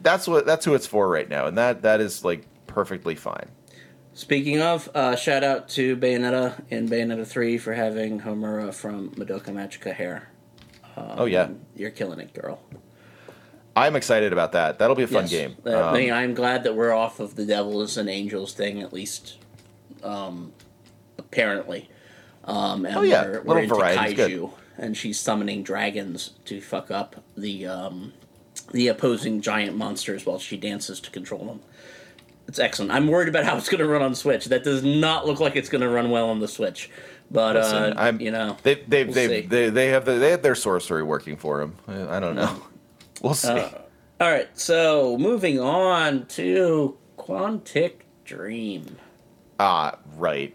[0.01, 3.49] that's what that's who it's for right now, and that that is like perfectly fine.
[4.13, 9.49] Speaking of, uh, shout out to Bayonetta in Bayonetta three for having Homura from Madoka
[9.49, 10.29] Magica hair.
[10.95, 12.61] Um, oh yeah, you're killing it, girl.
[13.75, 14.77] I'm excited about that.
[14.77, 15.31] That'll be a fun yes.
[15.31, 15.55] game.
[15.65, 18.93] Um, I mean, I'm glad that we're off of the devils and angels thing at
[18.93, 19.39] least.
[20.03, 20.53] Um,
[21.17, 21.89] apparently,
[22.45, 26.91] um, and oh yeah, we're, we're little variety kaiju, and she's summoning dragons to fuck
[26.91, 28.13] up the um,
[28.71, 31.61] the opposing giant monsters while she dances to control them.
[32.47, 32.91] It's excellent.
[32.91, 34.45] I'm worried about how it's going to run on Switch.
[34.45, 36.89] That does not look like it's going to run well on the Switch.
[37.31, 40.31] But Listen, uh, I'm, you know, they they we'll they, they they have the, they
[40.31, 41.77] have their sorcery working for them.
[41.87, 42.63] I don't know.
[43.21, 43.47] We'll see.
[43.47, 43.69] Uh,
[44.19, 48.97] all right, so moving on to Quantic Dream.
[49.61, 50.53] Ah, right.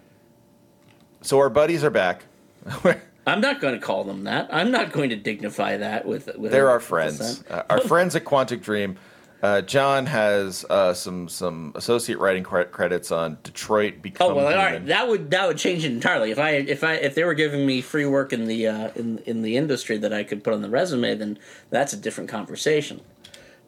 [1.22, 2.24] So our buddies are back.
[3.26, 4.48] I'm not going to call them that.
[4.50, 6.35] I'm not going to dignify that with.
[6.38, 7.44] with They're our friends.
[7.48, 8.96] Uh, our friends at Quantic Dream.
[9.40, 14.33] Uh, John has uh, some some associate writing cre- credits on Detroit Become.
[14.33, 14.59] Oh well, Human.
[14.59, 14.87] all right.
[14.87, 16.33] That would that would change it entirely.
[16.33, 19.18] If I if I if they were giving me free work in the uh, in
[19.26, 21.38] in the industry that I could put on the resume, then
[21.70, 23.00] that's a different conversation.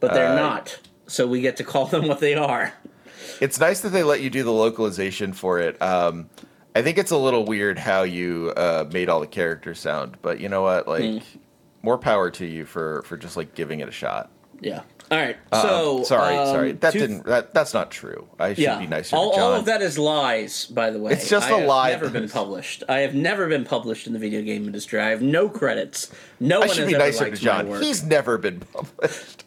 [0.01, 2.73] But they're uh, not, so we get to call them what they are.
[3.41, 5.81] It's nice that they let you do the localization for it.
[5.81, 6.31] Um,
[6.75, 10.41] I think it's a little weird how you uh, made all the characters sound, but
[10.41, 10.87] you know what?
[10.87, 11.23] Like, mm.
[11.83, 14.31] more power to you for for just like giving it a shot.
[14.61, 14.83] Yeah.
[15.11, 15.37] All right.
[15.51, 16.73] Uh, so sorry, um, sorry.
[16.73, 17.27] That didn't.
[17.27, 18.29] That that's not true.
[18.39, 19.45] I should yeah, be nicer all, to John.
[19.45, 21.13] All of that is lies, by the way.
[21.13, 21.91] It's just I a lie.
[21.91, 22.85] Never been published.
[22.89, 25.01] I have never been published in the video game industry.
[25.01, 26.13] I have no credits.
[26.39, 27.67] No I one should has be nicer to John.
[27.83, 29.45] He's never been published.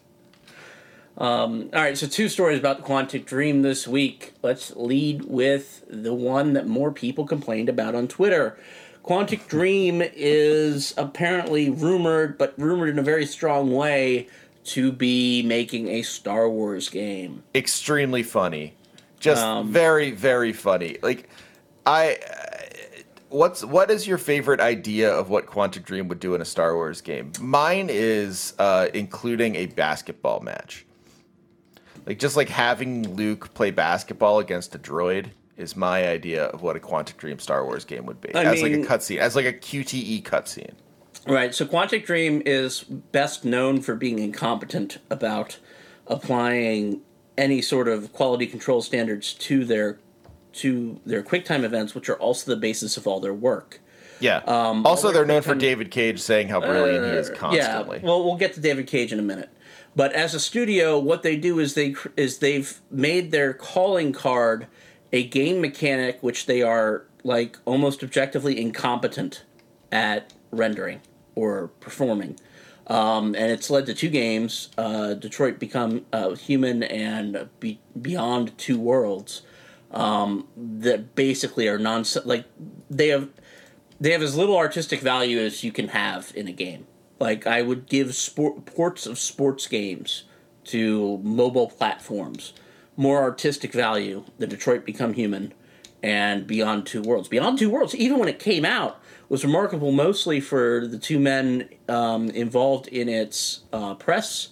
[1.17, 4.33] Um, all right, so two stories about the Quantic Dream this week.
[4.41, 8.57] Let's lead with the one that more people complained about on Twitter.
[9.03, 14.27] Quantic Dream is apparently rumored, but rumored in a very strong way,
[14.63, 17.43] to be making a Star Wars game.
[17.53, 18.75] Extremely funny,
[19.19, 20.97] just um, very, very funny.
[21.03, 21.29] Like,
[21.85, 22.17] I,
[23.29, 26.75] what's what is your favorite idea of what Quantic Dream would do in a Star
[26.75, 27.33] Wars game?
[27.41, 30.85] Mine is uh, including a basketball match.
[32.05, 36.75] Like just like having Luke play basketball against a droid is my idea of what
[36.75, 38.33] a Quantic Dream Star Wars game would be.
[38.33, 40.73] I as mean, like a cutscene, as like a QTE cutscene.
[41.27, 41.53] Right.
[41.53, 45.59] So Quantic Dream is best known for being incompetent about
[46.07, 47.01] applying
[47.37, 49.99] any sort of quality control standards to their
[50.53, 53.79] to their QuickTime events, which are also the basis of all their work.
[54.19, 54.37] Yeah.
[54.47, 57.97] Um, also, they're known for David Cage saying how brilliant uh, he is uh, constantly.
[57.97, 58.05] Yeah.
[58.05, 59.49] Well, we'll get to David Cage in a minute.
[59.95, 64.67] But as a studio, what they do is they is they've made their calling card
[65.11, 69.43] a game mechanic which they are like almost objectively incompetent
[69.91, 71.01] at rendering
[71.35, 72.39] or performing.
[72.87, 78.57] Um, and it's led to two games: uh, Detroit Become uh, Human and Be- Beyond
[78.57, 79.43] Two Worlds.
[79.91, 82.45] Um, that basically are non like
[82.89, 83.29] they have
[84.01, 86.87] they have as little artistic value as you can have in a game.
[87.19, 90.23] Like I would give sport, ports of sports games
[90.65, 92.53] to mobile platforms
[92.95, 95.53] more artistic value than Detroit Become Human
[96.01, 97.27] and Beyond Two Worlds.
[97.27, 98.99] Beyond Two Worlds, even when it came out,
[99.29, 104.49] was remarkable mostly for the two men um, involved in its uh, press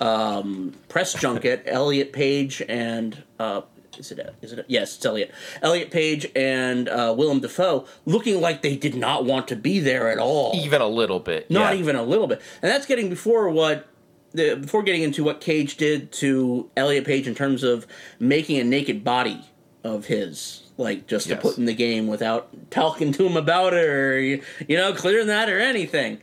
[0.00, 3.62] um, press junket, Elliot Page and uh,
[3.98, 5.30] is it is it yes it's Elliot
[5.62, 10.10] Elliot Page and uh, Willem Dafoe looking like they did not want to be there
[10.10, 11.80] at all, even a little bit, not yeah.
[11.80, 13.88] even a little bit, and that's getting before what.
[14.32, 17.86] The, before getting into what Cage did to Elliot Page in terms of
[18.20, 19.42] making a naked body
[19.82, 21.38] of his, like just Yes.
[21.38, 25.28] to put in the game without talking to him about it or you know clearing
[25.28, 26.18] that or anything.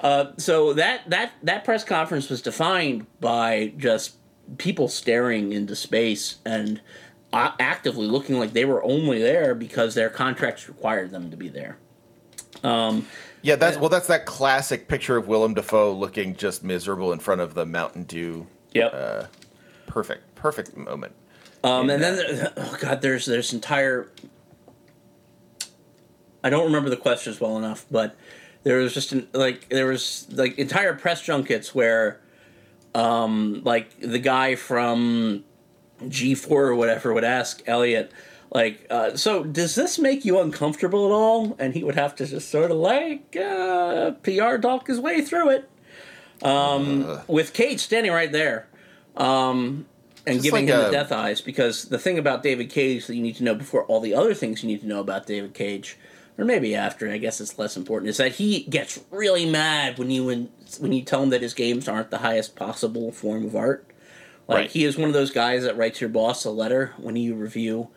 [0.00, 4.16] Uh, so that that that press conference was defined by just
[4.56, 6.80] people staring into space and
[7.32, 11.78] actively looking like they were only there because their contracts required them to be there.
[13.42, 13.88] Yeah, that's well.
[13.88, 18.04] That's that classic picture of Willem Dafoe looking just miserable in front of the Mountain
[18.04, 18.46] Dew.
[18.72, 19.30] Yep.
[19.86, 21.14] Perfect, perfect moment.
[21.64, 24.10] Um, and then, oh god, there's there's entire.
[26.44, 28.16] I don't remember the questions well enough, but
[28.62, 32.20] there was just an, like there was like entire press junkets where,
[32.94, 35.44] um, like the guy from
[36.08, 38.12] G four or whatever would ask Elliot,
[38.52, 41.56] like, uh, so does this make you uncomfortable at all?
[41.58, 45.50] And he would have to just sort of like uh, PR talk his way through
[45.50, 45.70] it.
[46.42, 48.66] Um, with Cage standing right there.
[49.16, 49.86] Um,
[50.26, 53.14] and giving like him a- the death eyes because the thing about David Cage that
[53.14, 55.54] you need to know before all the other things you need to know about David
[55.54, 55.96] Cage,
[56.38, 60.10] or maybe after, I guess it's less important, is that he gets really mad when
[60.10, 63.56] you when, when you tell him that his games aren't the highest possible form of
[63.56, 63.86] art.
[64.50, 64.70] Like Right.
[64.70, 67.88] he is one of those guys that writes your boss a letter when you review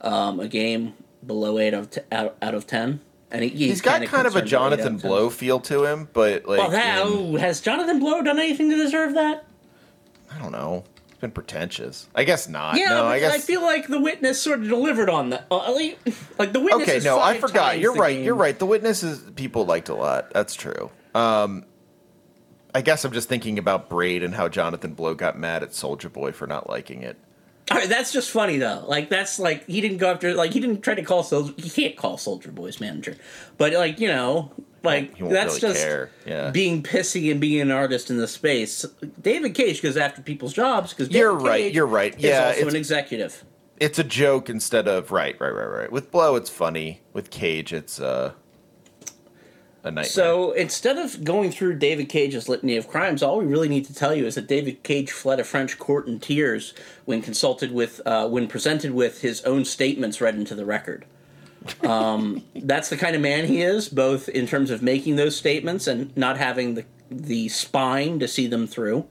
[0.00, 0.94] um, a game
[1.26, 4.26] below eight of t- out, out of ten, and he, He's got kinda a concerned
[4.28, 5.10] about eight out Jonathan of 10.
[5.10, 8.70] Blow feel to him, but like Well, that, in- oh, has Jonathan Blow done anything
[8.70, 9.44] to deserve that?
[10.34, 10.84] I don't know.
[11.10, 12.06] It's been pretentious.
[12.14, 12.76] I guess not.
[12.78, 13.34] Yeah, no, I guess.
[13.34, 15.46] I feel like the witness sort of delivered on that.
[15.50, 15.98] Uh, like-
[16.38, 16.88] like the witness.
[16.88, 17.78] okay, is no, I forgot.
[17.80, 18.14] You're right.
[18.16, 18.24] game.
[18.24, 18.56] You're right.
[18.58, 20.30] The witnesses people liked a lot.
[20.32, 20.90] That's true.
[21.14, 21.64] Um,
[22.78, 26.12] I guess I'm just thinking about Braid and how Jonathan Blow got mad at Soulja
[26.12, 27.16] Boy for not liking it.
[27.72, 28.84] All right, that's just funny though.
[28.86, 30.32] Like that's like he didn't go after.
[30.32, 31.58] Like he didn't try to call Soulja.
[31.58, 33.16] He can't call Soulja Boy's manager,
[33.56, 34.52] but like you know,
[34.84, 36.08] like that's really just.
[36.24, 36.50] Yeah.
[36.50, 38.86] being pissy and being an artist in the space.
[39.20, 42.14] David Cage goes after people's jobs because You're right, you're right.
[42.16, 43.44] Yeah, also it's- an executive.
[43.80, 45.90] it's a joke instead of right, right, right, right.
[45.90, 47.00] With Blow, it's funny.
[47.12, 48.34] With Cage, it's uh,
[49.88, 50.04] a nightmare.
[50.04, 53.94] So instead of going through David Cage's litany of crimes, all we really need to
[53.94, 56.74] tell you is that David Cage fled a French court in tears
[57.04, 61.04] when consulted with, uh, when presented with his own statements read into the record.
[61.82, 65.86] Um, that's the kind of man he is, both in terms of making those statements
[65.86, 69.06] and not having the the spine to see them through.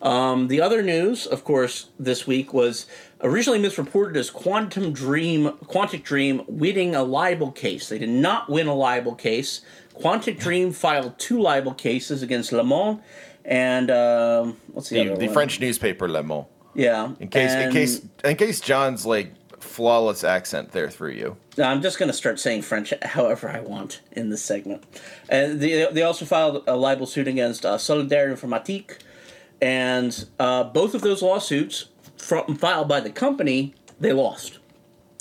[0.00, 2.86] Um, the other news, of course, this week was
[3.22, 7.88] originally misreported as Quantum Dream, Quantic Dream winning a libel case.
[7.88, 9.62] They did not win a libel case.
[9.94, 13.00] Quantic Dream filed two libel cases against Le Mans
[13.44, 15.28] and um, what's the, the, the?
[15.28, 16.46] French newspaper Le Mans.
[16.74, 17.12] Yeah.
[17.20, 21.36] In case, in case, in case John's like flawless accent there through you.
[21.58, 24.84] I'm just going to start saying French however I want in this segment.
[25.28, 28.98] And they, they also filed a libel suit against uh, Solidaires Informatique.
[29.60, 31.86] And uh, both of those lawsuits,
[32.22, 34.58] filed by the company, they lost.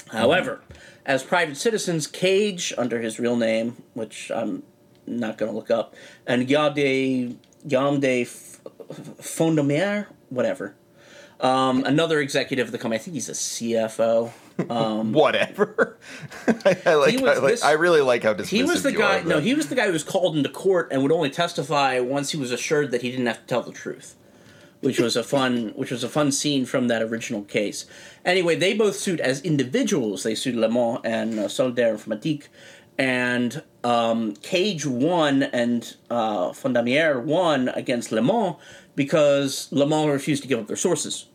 [0.09, 0.61] However,
[1.05, 4.63] as private citizens, Cage, under his real name, which I'm
[5.07, 5.95] not going to look up,
[6.27, 7.35] and Yade,
[7.67, 8.27] Yamde
[9.21, 10.75] Fondaumière, whatever,
[11.39, 14.31] um, another executive of the company, I think he's a CFO.
[15.13, 15.97] Whatever.
[16.47, 17.15] I, I like.
[17.19, 19.21] I, like this- I really like how dismissive He was the guy.
[19.21, 21.99] are No, he was the guy who was called into court and would only testify
[21.99, 24.15] once he was assured that he didn't have to tell the truth,
[24.81, 27.85] which was a fun, which was a fun scene from that original case.
[28.25, 30.23] Anyway, they both sued as individuals.
[30.23, 32.47] They sued Le Mans and uh, Solidaires Informatique,
[32.97, 38.55] and um, Cage won and uh, Fondaumière won against Le Mans
[38.95, 41.27] because Le Mans refused to give up their sources.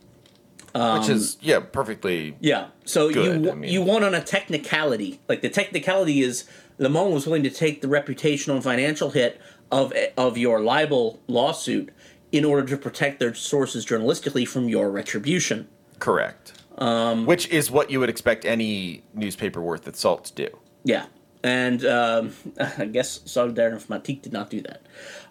[0.75, 2.37] which is yeah, perfectly.
[2.41, 2.67] Yeah.
[2.85, 5.21] So Good, you I mean- you won on a technicality.
[5.29, 6.45] Like the technicality is
[6.79, 9.41] Le Mans was willing to take the reputational and financial hit
[9.73, 11.91] of of your libel lawsuit
[12.37, 15.69] in order to protect their sources journalistically from your retribution.
[15.99, 16.53] Correct.
[16.79, 20.59] Um, Which is what you would expect any newspaper worth its salt to do.
[20.85, 21.07] Yeah.
[21.43, 22.35] And um,
[22.79, 24.83] I guess Solidaires Informatique did not do that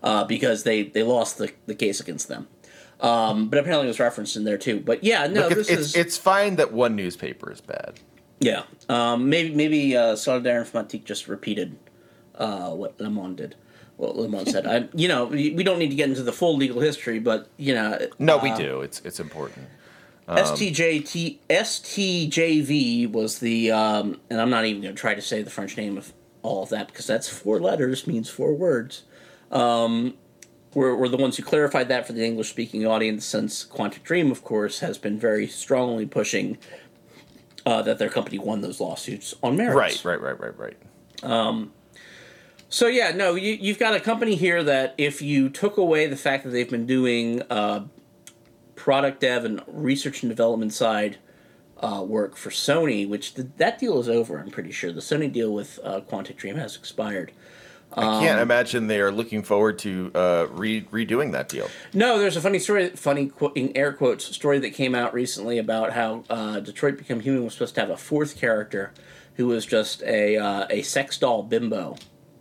[0.01, 2.47] uh, because they, they lost the, the case against them.
[3.01, 4.79] Um, but apparently it was referenced in there too.
[4.79, 7.99] But yeah, no, Look, this it's, is it's fine that one newspaper is bad.
[8.39, 11.77] Yeah, um, maybe maybe uh, Solidaires Informatique just repeated
[12.35, 13.55] uh, what Le Monde did.
[13.97, 14.67] What Le Monde said.
[14.67, 17.47] I, you know, we we don't need to get into the full legal history, but
[17.57, 18.81] you know, No, we uh, do.
[18.81, 19.67] It's it's important.
[20.27, 25.41] Um, STJT STJV was the um, and I'm not even going to try to say
[25.43, 29.03] the French name of all of that because that's four letters means four words.
[29.51, 30.15] Um,
[30.73, 34.29] we're, we're the ones who clarified that for the English speaking audience since Quantic Dream,
[34.29, 36.57] of course, has been very strongly pushing
[37.65, 40.03] uh, that their company won those lawsuits on merits.
[40.05, 40.77] Right, right, right, right,
[41.23, 41.71] right.
[42.69, 46.17] So yeah, no, you, you've got a company here that if you took away the
[46.17, 47.85] fact that they've been doing uh,
[48.75, 51.17] product dev and research and development side
[51.77, 55.31] uh, work for Sony, which the, that deal is over, I'm pretty sure the Sony
[55.31, 57.31] deal with uh, Quantic Dream has expired.
[57.93, 61.69] I can't imagine they are looking forward to uh, re- redoing that deal.
[61.93, 65.59] No, there's a funny story, funny qu- in air quotes story that came out recently
[65.59, 68.91] about how uh, Detroit Become Human was supposed to have a fourth character
[69.35, 71.95] who was just a uh, a sex doll bimbo.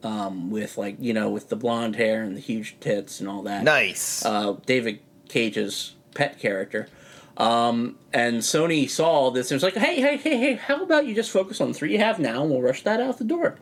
[0.05, 3.43] Um, with like you know with the blonde hair and the huge tits and all
[3.43, 3.65] that.
[3.65, 4.25] Nice.
[4.25, 6.89] uh, David Cage's pet character.
[7.37, 11.15] Um, and Sony saw this and was like, hey, hey, hey, hey, how about you
[11.15, 13.57] just focus on the three you have now and we'll rush that out the door?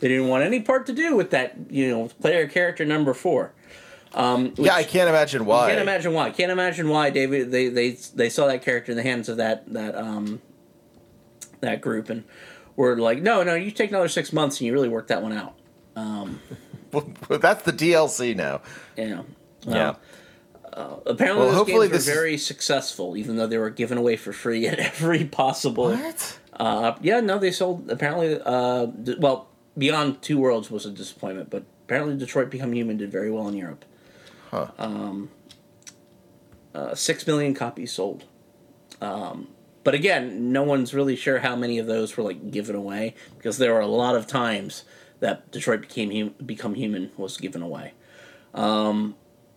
[0.00, 3.52] They didn't want any part to do with that, you know, player character number four.
[4.14, 5.68] Um, yeah, I can't imagine why.
[5.68, 6.30] can't imagine why.
[6.30, 9.72] Can't imagine why David they, they they saw that character in the hands of that
[9.72, 10.40] that um
[11.60, 12.24] that group and
[12.76, 15.32] were like, no, no, you take another six months and you really work that one
[15.32, 15.54] out.
[17.28, 18.62] Well, that's the DLC now.
[18.96, 19.22] Yeah.
[19.66, 19.96] yeah.
[20.72, 23.98] Apparently, Well, those hopefully games were this is- very successful, even though they were given
[23.98, 25.90] away for free at every possible.
[25.90, 26.38] What?
[26.54, 27.90] Uh, yeah, no, they sold.
[27.90, 32.96] Apparently, uh, d- well, Beyond Two Worlds was a disappointment, but apparently, Detroit Become Human
[32.96, 33.84] did very well in Europe.
[34.50, 34.68] Huh.
[36.74, 38.24] Uh, six million copies sold.
[39.00, 39.48] Um,
[39.84, 43.58] but again, no one's really sure how many of those were like given away because
[43.58, 44.84] there were a lot of times
[45.20, 47.92] that Detroit became hum- Become Human was given away.
[48.54, 49.16] Um,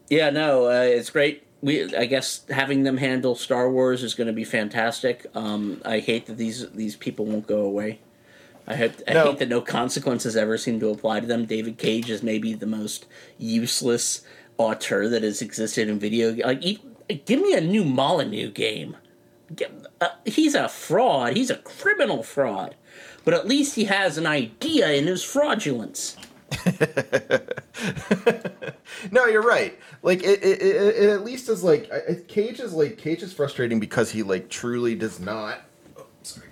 [0.09, 1.43] yeah, no, uh, it's great.
[1.62, 5.26] We, I guess, having them handle Star Wars is going to be fantastic.
[5.36, 7.99] Um, I hate that these these people won't go away.
[8.68, 9.26] I hope I No.
[9.26, 11.45] hate that no consequences ever seem to apply to them.
[11.45, 13.05] David Cage is maybe the most
[13.38, 14.22] useless
[14.57, 16.34] auteur that has existed in video.
[16.36, 16.80] Like, e-
[17.26, 18.97] give me a new Molyneux game.
[19.99, 21.36] Uh, he's a fraud.
[21.36, 22.76] He's a criminal fraud.
[23.24, 26.17] But at least he has an idea in his fraudulence.
[29.11, 29.78] No, you're right.
[30.03, 33.24] Like it, it, it, it at least is like I- I- Cage is like Cage
[33.24, 35.61] is frustrating because he like truly does not.
[35.97, 36.47] Oh, sorry.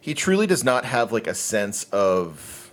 [0.00, 2.70] He truly does not have like a sense of.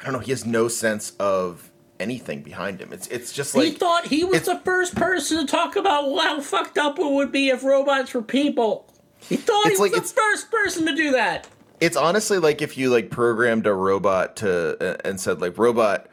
[0.00, 0.18] I don't know.
[0.20, 2.92] He has no sense of anything behind him.
[2.92, 6.40] It's it's just like he thought he was the first person to talk about how
[6.40, 8.85] fucked up it would be if robots were people.
[9.28, 11.48] He thought he It's was like- the first person to do that.
[11.80, 16.06] it's honestly like if you like programmed a robot to and said like robot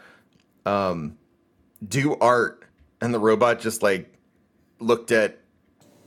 [0.65, 1.17] um
[1.87, 2.63] do art
[3.01, 4.13] and the robot just like
[4.79, 5.39] looked at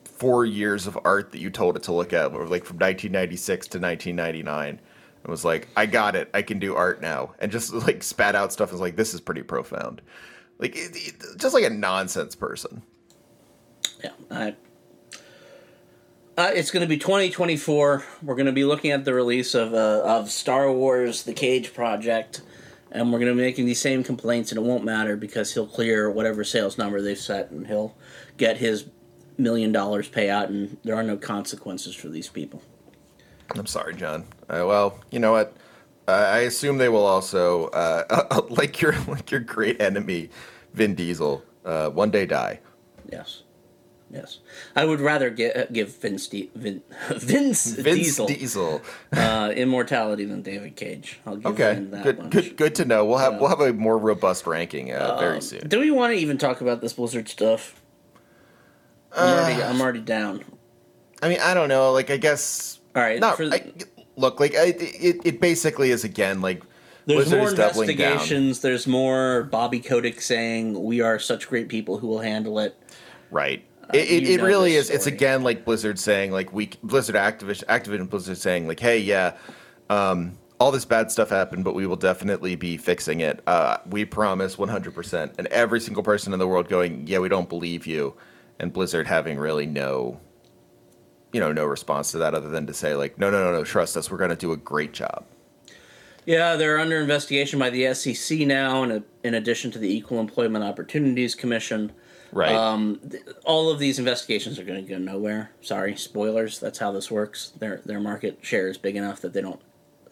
[0.04, 3.66] four years of art that you told it to look at or like from 1996
[3.68, 4.80] to 1999 and
[5.30, 6.30] was like i got it.
[6.34, 9.20] I can do art now and just like spat out stuff and like this is
[9.20, 10.00] pretty profound.
[10.58, 12.82] Like it, it- just like a nonsense person.
[14.04, 14.54] Yeah, I,
[16.36, 18.04] uh, it's going to be 2024.
[18.22, 21.72] We're going to be looking at the release of uh, of Star Wars: The Cage
[21.72, 22.42] Project,
[22.92, 25.66] and we're going to be making these same complaints, and it won't matter because he'll
[25.66, 27.94] clear whatever sales number they've set, and he'll
[28.36, 28.86] get his
[29.38, 32.62] million dollars payout, and there are no consequences for these people.
[33.54, 34.26] I'm sorry, John.
[34.48, 35.56] Uh, well, you know what?
[36.08, 40.30] I assume they will also, uh, like your like your great enemy,
[40.74, 42.60] Vin Diesel, uh, one day die.
[43.10, 43.42] Yes,
[44.10, 44.38] yes.
[44.74, 48.82] I would rather get, give Vince, Di- Vin, Vince, Vince Diesel Diesel.
[49.12, 51.20] uh, immortality than David Cage.
[51.26, 52.30] I'll give Okay, him that good, much.
[52.30, 53.04] good, good to know.
[53.04, 55.68] We'll have we'll have a more robust ranking uh, very soon.
[55.68, 57.80] Do we want to even talk about this Blizzard stuff?
[59.16, 60.44] I'm, Uh, already, I'm already down.
[61.22, 61.92] I mean, I don't know.
[61.92, 63.18] Like, I guess All right.
[63.18, 63.36] not.
[63.38, 63.72] for- I,
[64.16, 66.62] look, like, I, it it basically is again like
[67.06, 68.12] there's Blizzard more is doubling down.
[68.12, 68.60] investigations.
[68.60, 72.76] There's more Bobby Kotick saying we are such great people who will handle it.
[73.30, 73.64] Right.
[73.92, 74.96] It, it, Uh, it really this is.
[74.96, 79.36] It's again like Blizzard saying like we Blizzard Activision Activision Blizzard saying like hey yeah,
[79.90, 83.42] um, all this bad stuff happened, but we will definitely be fixing it.
[83.46, 84.94] Uh, we promise 100.
[84.94, 88.14] percent And every single person in the world going yeah we don't believe you,
[88.58, 90.20] and Blizzard having really no,
[91.32, 93.64] you know, no response to that other than to say like no no no no
[93.64, 95.24] trust us we're going to do a great job.
[96.26, 100.18] Yeah, they're under investigation by the SEC now, in, a, in addition to the Equal
[100.18, 101.92] Employment Opportunities Commission.
[102.36, 102.54] Right.
[102.54, 105.52] Um, th- all of these investigations are going to go nowhere.
[105.62, 106.60] Sorry, spoilers.
[106.60, 107.52] That's how this works.
[107.58, 109.60] Their their market share is big enough that they don't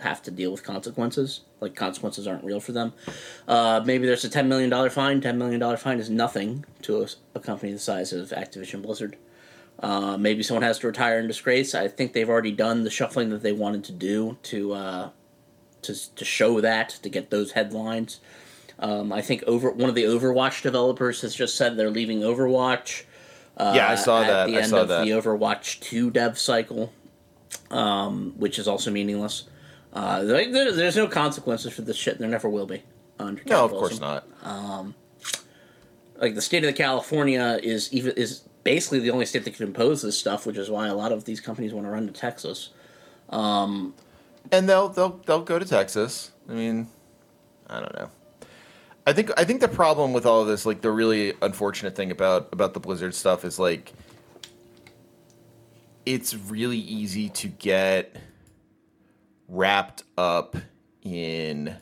[0.01, 1.43] have to deal with consequences.
[1.61, 2.95] Like consequences aren't real for them.
[3.47, 5.21] Uh, maybe there's a ten million dollar fine.
[5.21, 9.19] Ten million dollar fine is nothing to a, a company the size of Activision Blizzard.
[9.81, 11.75] Uh, maybe someone has to retire in disgrace.
[11.75, 15.11] I think they've already done the shuffling that they wanted to do to uh,
[15.83, 18.21] to to show that to get those headlines.
[18.79, 23.05] Um, I think over one of the Overwatch developers has just said they're leaving Overwatch.
[23.57, 24.47] Uh, Yeah, I saw at that.
[24.49, 25.05] the I end saw of that.
[25.05, 26.93] the Overwatch two dev cycle,
[27.71, 29.45] um, which is also meaningless.
[29.93, 32.19] Uh, like, there, there's no consequences for this shit.
[32.19, 32.83] There never will be.
[33.21, 34.27] Under No, of course not.
[36.19, 40.03] like the state of California is even is basically the only state that can impose
[40.03, 42.71] this stuff, which is why a lot of these companies want to run to Texas.
[43.31, 43.93] And
[44.69, 46.33] they'll they'll they'll go to Texas.
[46.49, 46.89] I mean,
[47.69, 48.11] I don't know.
[49.07, 52.11] I think I think the problem with all of this, like the really unfortunate thing
[52.11, 53.93] about about the Blizzard stuff, is like
[56.07, 58.17] it's really easy to get
[59.49, 60.57] wrapped up
[61.03, 61.77] in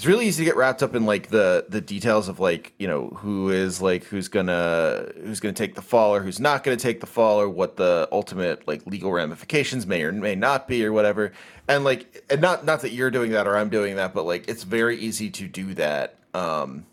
[0.00, 2.88] it's really easy to get wrapped up in like the the details of like you
[2.88, 6.74] know who is like who's gonna who's gonna take the fall or who's not gonna
[6.74, 10.82] take the fall or what the ultimate like legal ramifications may or may not be
[10.86, 11.32] or whatever.
[11.68, 14.48] And like and not not that you're doing that or i'm doing that but like
[14.48, 16.86] it's very easy to do that um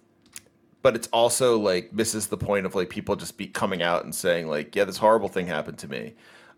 [0.82, 4.14] but it's also like misses the point of like people just be coming out and
[4.14, 6.14] saying like yeah this horrible thing happened to me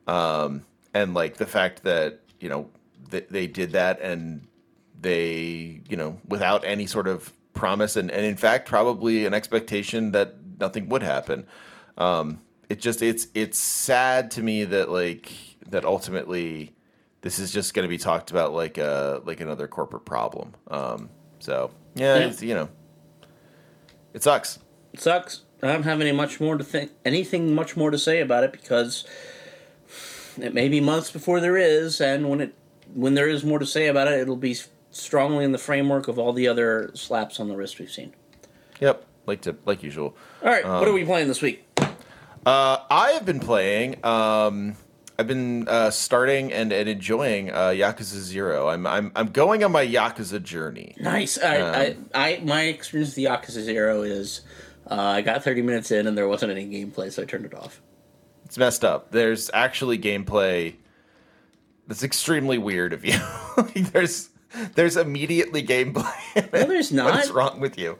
[0.07, 2.67] um and like the fact that you know
[3.11, 4.47] th- they did that and
[5.01, 10.11] they you know without any sort of promise and, and in fact probably an expectation
[10.11, 11.45] that nothing would happen
[11.97, 12.39] um
[12.69, 15.31] it just it's it's sad to me that like
[15.67, 16.73] that ultimately
[17.21, 21.09] this is just going to be talked about like a like another corporate problem um
[21.39, 22.27] so yeah, Yeah.
[22.27, 22.69] It's, you know
[24.13, 24.59] it sucks
[24.93, 25.41] It sucks.
[25.61, 28.51] I don't have any much more to think, anything much more to say about it
[28.53, 29.05] because
[30.41, 32.55] it may be months before there is, and when it
[32.93, 34.55] when there is more to say about it, it'll be
[34.91, 38.13] strongly in the framework of all the other slaps on the wrist we've seen.
[38.79, 41.65] yep like to like usual All right, what are we playing this week?
[42.45, 44.03] Uh, I have been playing.
[44.03, 44.75] Um,
[45.19, 48.69] I've been uh, starting and, and enjoying uh, Yakuza Zero.
[48.69, 50.95] I'm I'm I'm going on my Yakuza journey.
[50.99, 51.37] Nice.
[51.37, 54.41] I, I, I my experience with the Yakuza Zero is
[54.89, 57.53] uh, I got 30 minutes in and there wasn't any gameplay, so I turned it
[57.53, 57.81] off.
[58.45, 59.11] It's messed up.
[59.11, 60.75] There's actually gameplay
[61.87, 63.19] that's extremely weird of you.
[63.75, 64.28] there's
[64.75, 66.13] there's immediately gameplay.
[66.35, 67.97] No, there's What is wrong with you?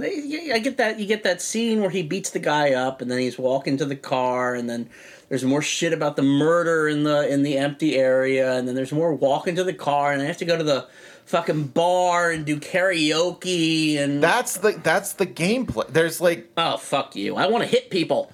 [0.00, 1.00] I get that.
[1.00, 3.86] You get that scene where he beats the guy up, and then he's walking to
[3.86, 4.90] the car, and then
[5.28, 8.92] there's more shit about the murder in the in the empty area, and then there's
[8.92, 10.86] more walking to the car, and I have to go to the
[11.24, 15.86] fucking bar and do karaoke, and That's the that's the gameplay.
[15.88, 17.36] There's like oh fuck you!
[17.36, 18.32] I want to hit people.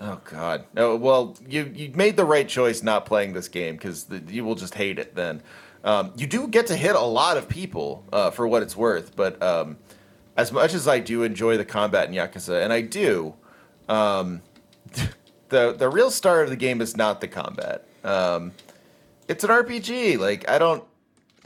[0.00, 0.64] Oh God!
[0.74, 4.56] No, well, you you made the right choice not playing this game because you will
[4.56, 5.14] just hate it.
[5.14, 5.42] Then
[5.84, 9.16] um, you do get to hit a lot of people uh, for what it's worth,
[9.16, 9.78] but um,
[10.36, 13.34] as much as I do enjoy the combat in Yakuza, and I do,
[13.88, 14.42] um,
[15.48, 17.86] the the real star of the game is not the combat.
[18.04, 18.52] Um,
[19.28, 20.18] it's an RPG.
[20.18, 20.84] Like I don't.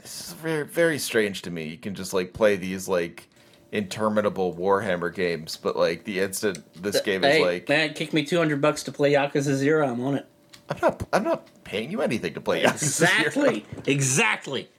[0.01, 1.67] This is very very strange to me.
[1.67, 3.27] You can just like play these like
[3.71, 8.23] interminable Warhammer games, but like the instant this game is hey, like man, kick me
[8.23, 9.87] 200 bucks to play Yakuza Zero.
[9.87, 10.27] I'm on it.
[10.69, 11.07] I'm not.
[11.13, 13.03] I'm not paying you anything to play Yakuza.
[13.03, 13.65] Exactly.
[13.85, 14.69] exactly.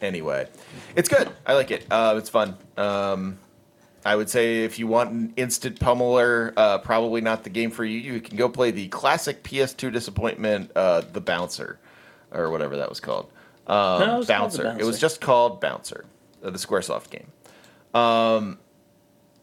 [0.00, 0.46] Anyway,
[0.94, 1.30] it's good.
[1.46, 1.86] I like it.
[1.90, 2.56] Uh, it's fun.
[2.76, 3.38] Um,
[4.04, 7.84] I would say if you want an instant pummeler, uh, probably not the game for
[7.84, 7.98] you.
[7.98, 11.78] You can go play the classic PS2 disappointment, uh, The Bouncer,
[12.30, 13.30] or whatever that was called.
[13.66, 14.76] Um, No, it was called Bouncer.
[14.78, 16.04] It was just called Bouncer,
[16.44, 17.26] uh, the SquareSoft game.
[17.92, 18.58] Um,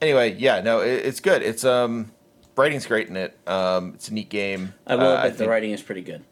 [0.02, 1.42] anyway, yeah, no, it, it's good.
[1.42, 2.12] It's um,
[2.56, 3.38] writing's great in it.
[3.48, 4.74] Um, it's a neat game.
[4.88, 6.24] I will Uh, admit the writing is pretty good.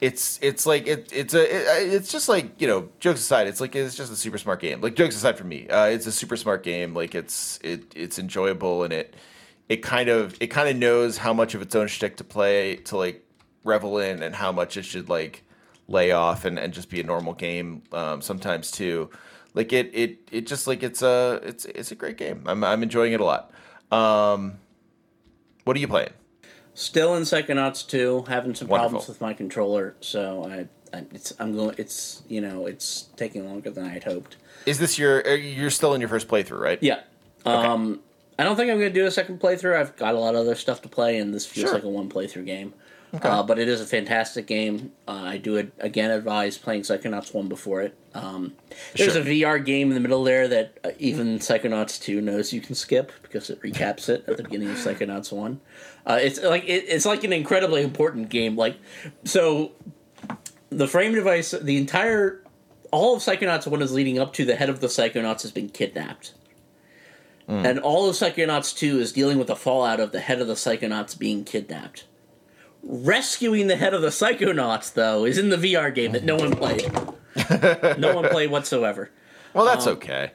[0.00, 3.60] it's it's like it, it's a it, it's just like you know jokes aside it's
[3.62, 6.12] like it's just a super smart game like jokes aside from me uh, it's a
[6.12, 9.14] super smart game like it's it it's enjoyable and it
[9.70, 12.76] it kind of it kind of knows how much of its own shtick to play
[12.76, 13.24] to like
[13.64, 15.42] revel in and how much it should like
[15.88, 19.08] lay off and, and just be a normal game um, sometimes too
[19.54, 22.82] like it it it just like it's a it's it's a great game I'm I'm
[22.82, 23.50] enjoying it a lot
[23.90, 24.58] um
[25.66, 26.10] what are you playing
[26.74, 28.90] Still in Psychonauts 2, having some Wonderful.
[28.90, 33.46] problems with my controller, so I, I it's I'm going it's you know, it's taking
[33.46, 34.36] longer than I had hoped.
[34.66, 37.00] is this your uh, you're still in your first playthrough right Yeah.
[37.44, 38.00] Um
[38.38, 39.74] I don't think I'm going to do a second playthrough.
[39.80, 41.74] I've got a lot of other stuff to play and this feels Sure.
[41.74, 42.74] like a one playthrough game.
[43.22, 44.92] Uh, but it is a fantastic game.
[45.06, 47.96] Uh, I do ad- again advise playing Psychonauts 1 before it.
[48.14, 48.54] Um,
[48.94, 49.22] there's Sure.
[49.22, 52.74] a VR game in the middle there that uh, even Psychonauts 2 knows you can
[52.74, 55.60] skip because it recaps it at the beginning of Psychonauts 1.
[56.06, 58.56] Uh, it's like it, it's like an incredibly important game.
[58.56, 58.76] Like
[59.24, 59.72] so,
[60.70, 62.42] the frame device, the entire
[62.92, 65.68] all of Psychonauts 1 is leading up to the head of the Psychonauts has been
[65.68, 66.32] kidnapped.
[67.48, 70.54] And all of Psychonauts 2 is dealing with the fallout of the head of the
[70.54, 72.04] Psychonauts being kidnapped.
[72.88, 76.52] Rescuing the head of the Psychonauts, though, is in the VR game that no one
[76.54, 76.88] played.
[77.98, 79.10] no one played whatsoever.
[79.54, 80.30] Well, that's okay.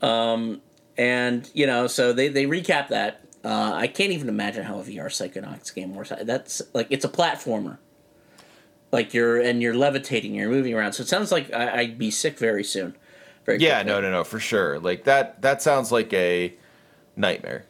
[0.00, 0.60] Um,
[0.96, 3.24] And, you know, so they, they recap that.
[3.44, 6.12] Uh, I can't even imagine how a VR Psychonauts game works.
[6.22, 7.78] That's like, it's a platformer.
[8.92, 10.92] Like you're, and you're levitating, you're moving around.
[10.92, 12.94] So it sounds like I, I'd be sick very soon.
[13.44, 13.92] Very Yeah, quickly.
[13.92, 14.78] no, no, no, for sure.
[14.78, 15.42] Like that.
[15.42, 16.54] That sounds like a
[17.16, 17.64] nightmare.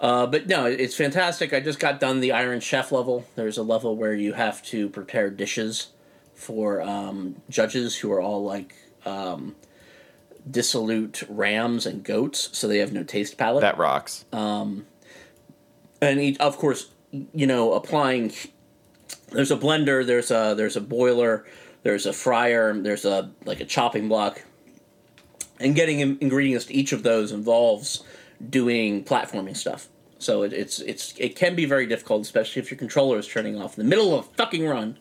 [0.00, 1.52] Uh, but no, it's fantastic.
[1.52, 3.26] I just got done the Iron Chef level.
[3.36, 5.88] There's a level where you have to prepare dishes
[6.34, 8.74] for um, judges who are all like
[9.04, 9.54] um,
[10.50, 13.60] dissolute rams and goats, so they have no taste palate.
[13.60, 14.24] That rocks.
[16.00, 16.88] and each, of course,
[17.34, 18.32] you know, applying.
[19.32, 20.04] There's a blender.
[20.06, 21.44] There's a there's a boiler.
[21.82, 22.72] There's a fryer.
[22.72, 24.42] There's a like a chopping block.
[25.58, 28.02] And getting ingredients to each of those involves
[28.48, 29.88] doing platforming stuff.
[30.18, 33.60] So it, it's it's it can be very difficult, especially if your controller is turning
[33.60, 34.98] off in the middle of a fucking run.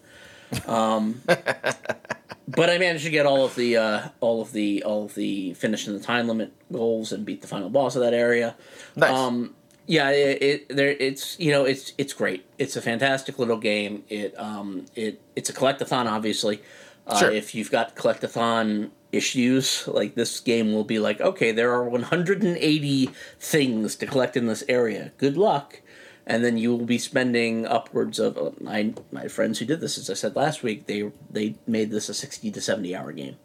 [0.65, 1.21] Um,
[2.47, 5.53] but I managed to get all of the uh, all of the all of the
[5.55, 8.55] finish in the time limit goals and beat the final boss of that area.
[8.95, 9.11] nice.
[9.11, 9.55] Um,
[9.87, 12.45] yeah, it, it there it's you know it's it's great.
[12.57, 14.03] It's a fantastic little game.
[14.07, 16.61] It um it it's a collectathon obviously.
[17.07, 17.31] Uh, Sure.
[17.31, 23.09] If you've got collectathon issues, like this game will be like, okay, there are 180
[23.39, 25.11] things to collect in this area.
[25.17, 25.81] Good luck.
[26.27, 29.97] And then you will be spending upwards of uh, my my friends who did this,
[29.97, 33.37] as I said last week, they they made this a 60 to 70 hour game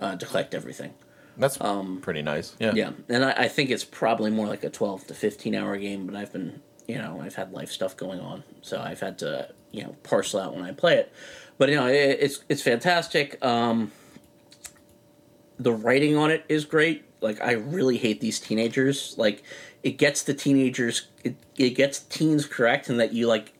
[0.00, 0.94] uh, to collect everything.
[1.36, 1.56] That's
[2.00, 2.54] pretty nice.
[2.58, 2.70] Yeah.
[2.70, 5.76] um, Yeah, and I, I think it's probably more like a twelve to fifteen hour
[5.76, 6.06] game.
[6.06, 9.48] But I've been, you know, I've had life stuff going on, so I've had to,
[9.70, 11.12] you know, parcel out when I play it.
[11.56, 13.42] But you know, it, it's it's fantastic.
[13.44, 13.92] Um,
[15.58, 17.04] the writing on it is great.
[17.20, 19.14] Like I really hate these teenagers.
[19.16, 19.42] Like
[19.82, 23.52] it gets the teenagers, it, it gets teens correct, and that you like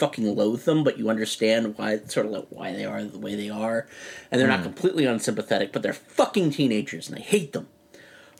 [0.00, 3.34] fucking loathe them, but you understand why sort of like why they are the way
[3.34, 3.86] they are,
[4.30, 7.68] and they're not completely unsympathetic, but they're fucking teenagers, and I hate them.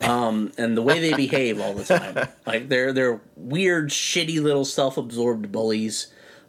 [0.00, 4.64] Um, and the way they behave all the time, like they're they're weird, shitty little
[4.64, 6.06] self-absorbed bullies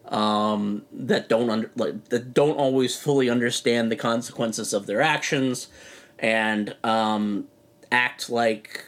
[0.08, 5.68] um, that don't under like that don't always fully understand the consequences of their actions,
[6.22, 7.48] and um,
[7.92, 8.86] act like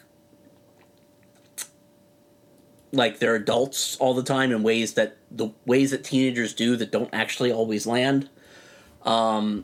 [2.93, 6.91] like they're adults all the time in ways that the ways that teenagers do that
[6.91, 8.29] don't actually always land.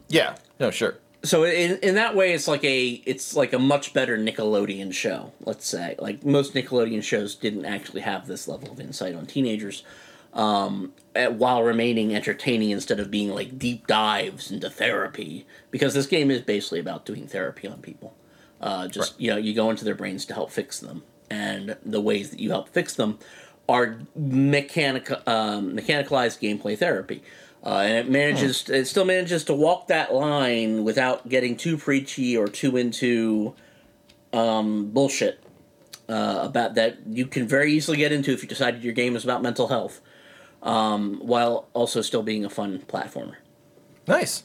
[0.09, 0.35] Yeah.
[0.59, 0.97] No, sure.
[1.23, 5.31] So in in that way, it's like a it's like a much better Nickelodeon show.
[5.41, 9.83] Let's say like most Nickelodeon shows didn't actually have this level of insight on teenagers,
[10.33, 15.45] um, at, while remaining entertaining instead of being like deep dives into therapy.
[15.71, 18.15] Because this game is basically about doing therapy on people.
[18.61, 19.21] Uh, just Right.
[19.21, 22.39] you know, you go into their brains to help fix them, and the ways that
[22.39, 23.17] you help fix them
[23.69, 27.21] are mechanic um, mechanicalized gameplay therapy.
[27.63, 32.35] Uh, and it manages, it still manages to walk that line without getting too preachy
[32.35, 33.53] or too into
[34.33, 35.43] um, bullshit
[36.07, 39.23] uh, about that you can very easily get into if you decided your game is
[39.23, 40.01] about mental health,
[40.63, 43.35] um, while also still being a fun platformer.
[44.07, 44.43] Nice.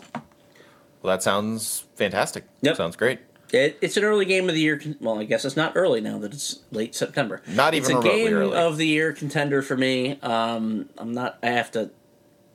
[1.03, 2.45] Well, that sounds fantastic.
[2.63, 2.77] Yep.
[2.77, 3.21] Sounds great.
[3.53, 4.81] It, it's an early game of the year.
[5.01, 7.41] Well, I guess it's not early now that it's late September.
[7.47, 8.57] Not it's even a game early.
[8.57, 10.19] of the year contender for me.
[10.23, 11.39] Um, I'm not.
[11.43, 11.91] I have to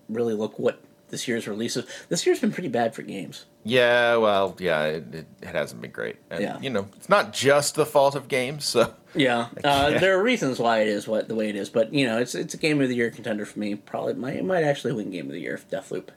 [0.09, 1.85] really look what this year's releases.
[2.09, 3.45] This year's been pretty bad for games.
[3.65, 6.15] Yeah, well, yeah, it, it, it hasn't been great.
[6.29, 6.59] And, Yeah.
[6.61, 8.93] you know, it's not just the fault of games, so.
[9.13, 12.05] Yeah, uh, there are reasons why it is what the way it is, but you
[12.05, 13.75] know, it's it's a game of the year contender for me.
[13.75, 16.09] Probably might it might actually win game of the year if Deathloop.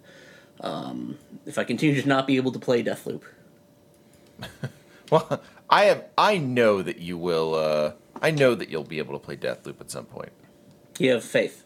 [0.61, 3.23] Um, if I continue to not be able to play Deathloop.
[5.11, 9.13] Well, I have, I know that you will, uh, I know that you'll be able
[9.13, 10.33] to play Deathloop at some point.
[10.99, 11.65] You have faith.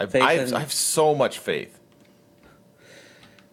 [0.00, 1.78] I've, Faith I've, in- I have so much faith.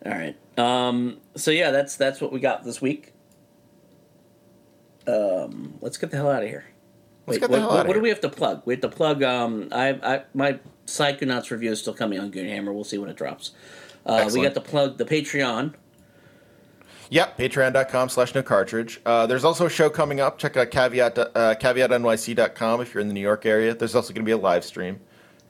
[0.03, 0.35] All right.
[0.57, 3.13] Um, so yeah, that's that's what we got this week.
[5.07, 6.65] Um, let's get the hell out of here.
[7.25, 8.61] Let's Wait, what, what, what do we have to plug?
[8.65, 9.23] We have to plug.
[9.23, 12.73] Um, I, I my Psychonauts review is still coming on Goonhammer.
[12.73, 13.51] We'll see when it drops.
[14.05, 15.73] Uh, we got to plug the Patreon.
[17.09, 18.99] Yep, patreon.com slash no cartridge.
[19.05, 20.39] Uh, there's also a show coming up.
[20.39, 23.75] Check out caveat, uh, caveatnyc.com if you're in the New York area.
[23.75, 24.99] There's also going to be a live stream.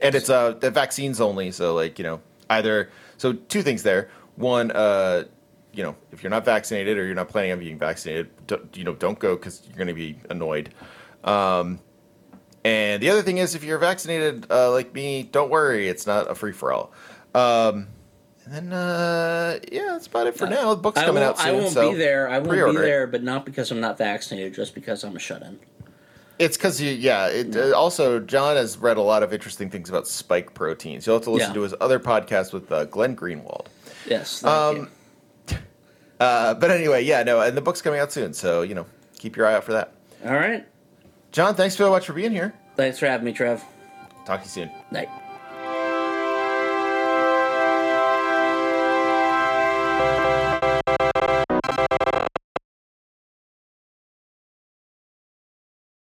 [0.01, 1.51] And it's uh, the vaccines only.
[1.51, 2.89] So, like, you know, either.
[3.17, 4.09] So, two things there.
[4.35, 5.25] One, uh,
[5.73, 8.83] you know, if you're not vaccinated or you're not planning on being vaccinated, don't, you
[8.83, 10.73] know, don't go because you're going to be annoyed.
[11.23, 11.79] Um,
[12.63, 15.87] and the other thing is, if you're vaccinated uh, like me, don't worry.
[15.89, 16.91] It's not a free for all.
[17.35, 17.87] Um,
[18.45, 20.73] and then, uh, yeah, that's about it for now.
[20.73, 21.47] The book's I coming out soon.
[21.47, 22.29] I won't so be there.
[22.29, 22.85] I won't be pre-order it.
[22.85, 25.59] there, but not because I'm not vaccinated, just because I'm a shut-in.
[26.39, 27.27] It's because you, yeah.
[27.27, 31.05] It, uh, also, John has read a lot of interesting things about spike proteins.
[31.07, 31.55] You'll have to listen Yeah.
[31.55, 33.67] to his other podcast with uh, Glenn Greenwald.
[34.07, 34.43] Yes.
[34.43, 34.89] Um.
[36.19, 38.85] Uh, but anyway, yeah, no, and the book's coming out soon, so you know,
[39.17, 39.93] keep your eye out for that.
[40.23, 40.65] All right.
[41.33, 42.53] John, thanks so much for being here.
[42.77, 43.61] Thanks for having me, Trev.
[44.25, 44.71] Talk to you soon.
[44.89, 45.09] Night.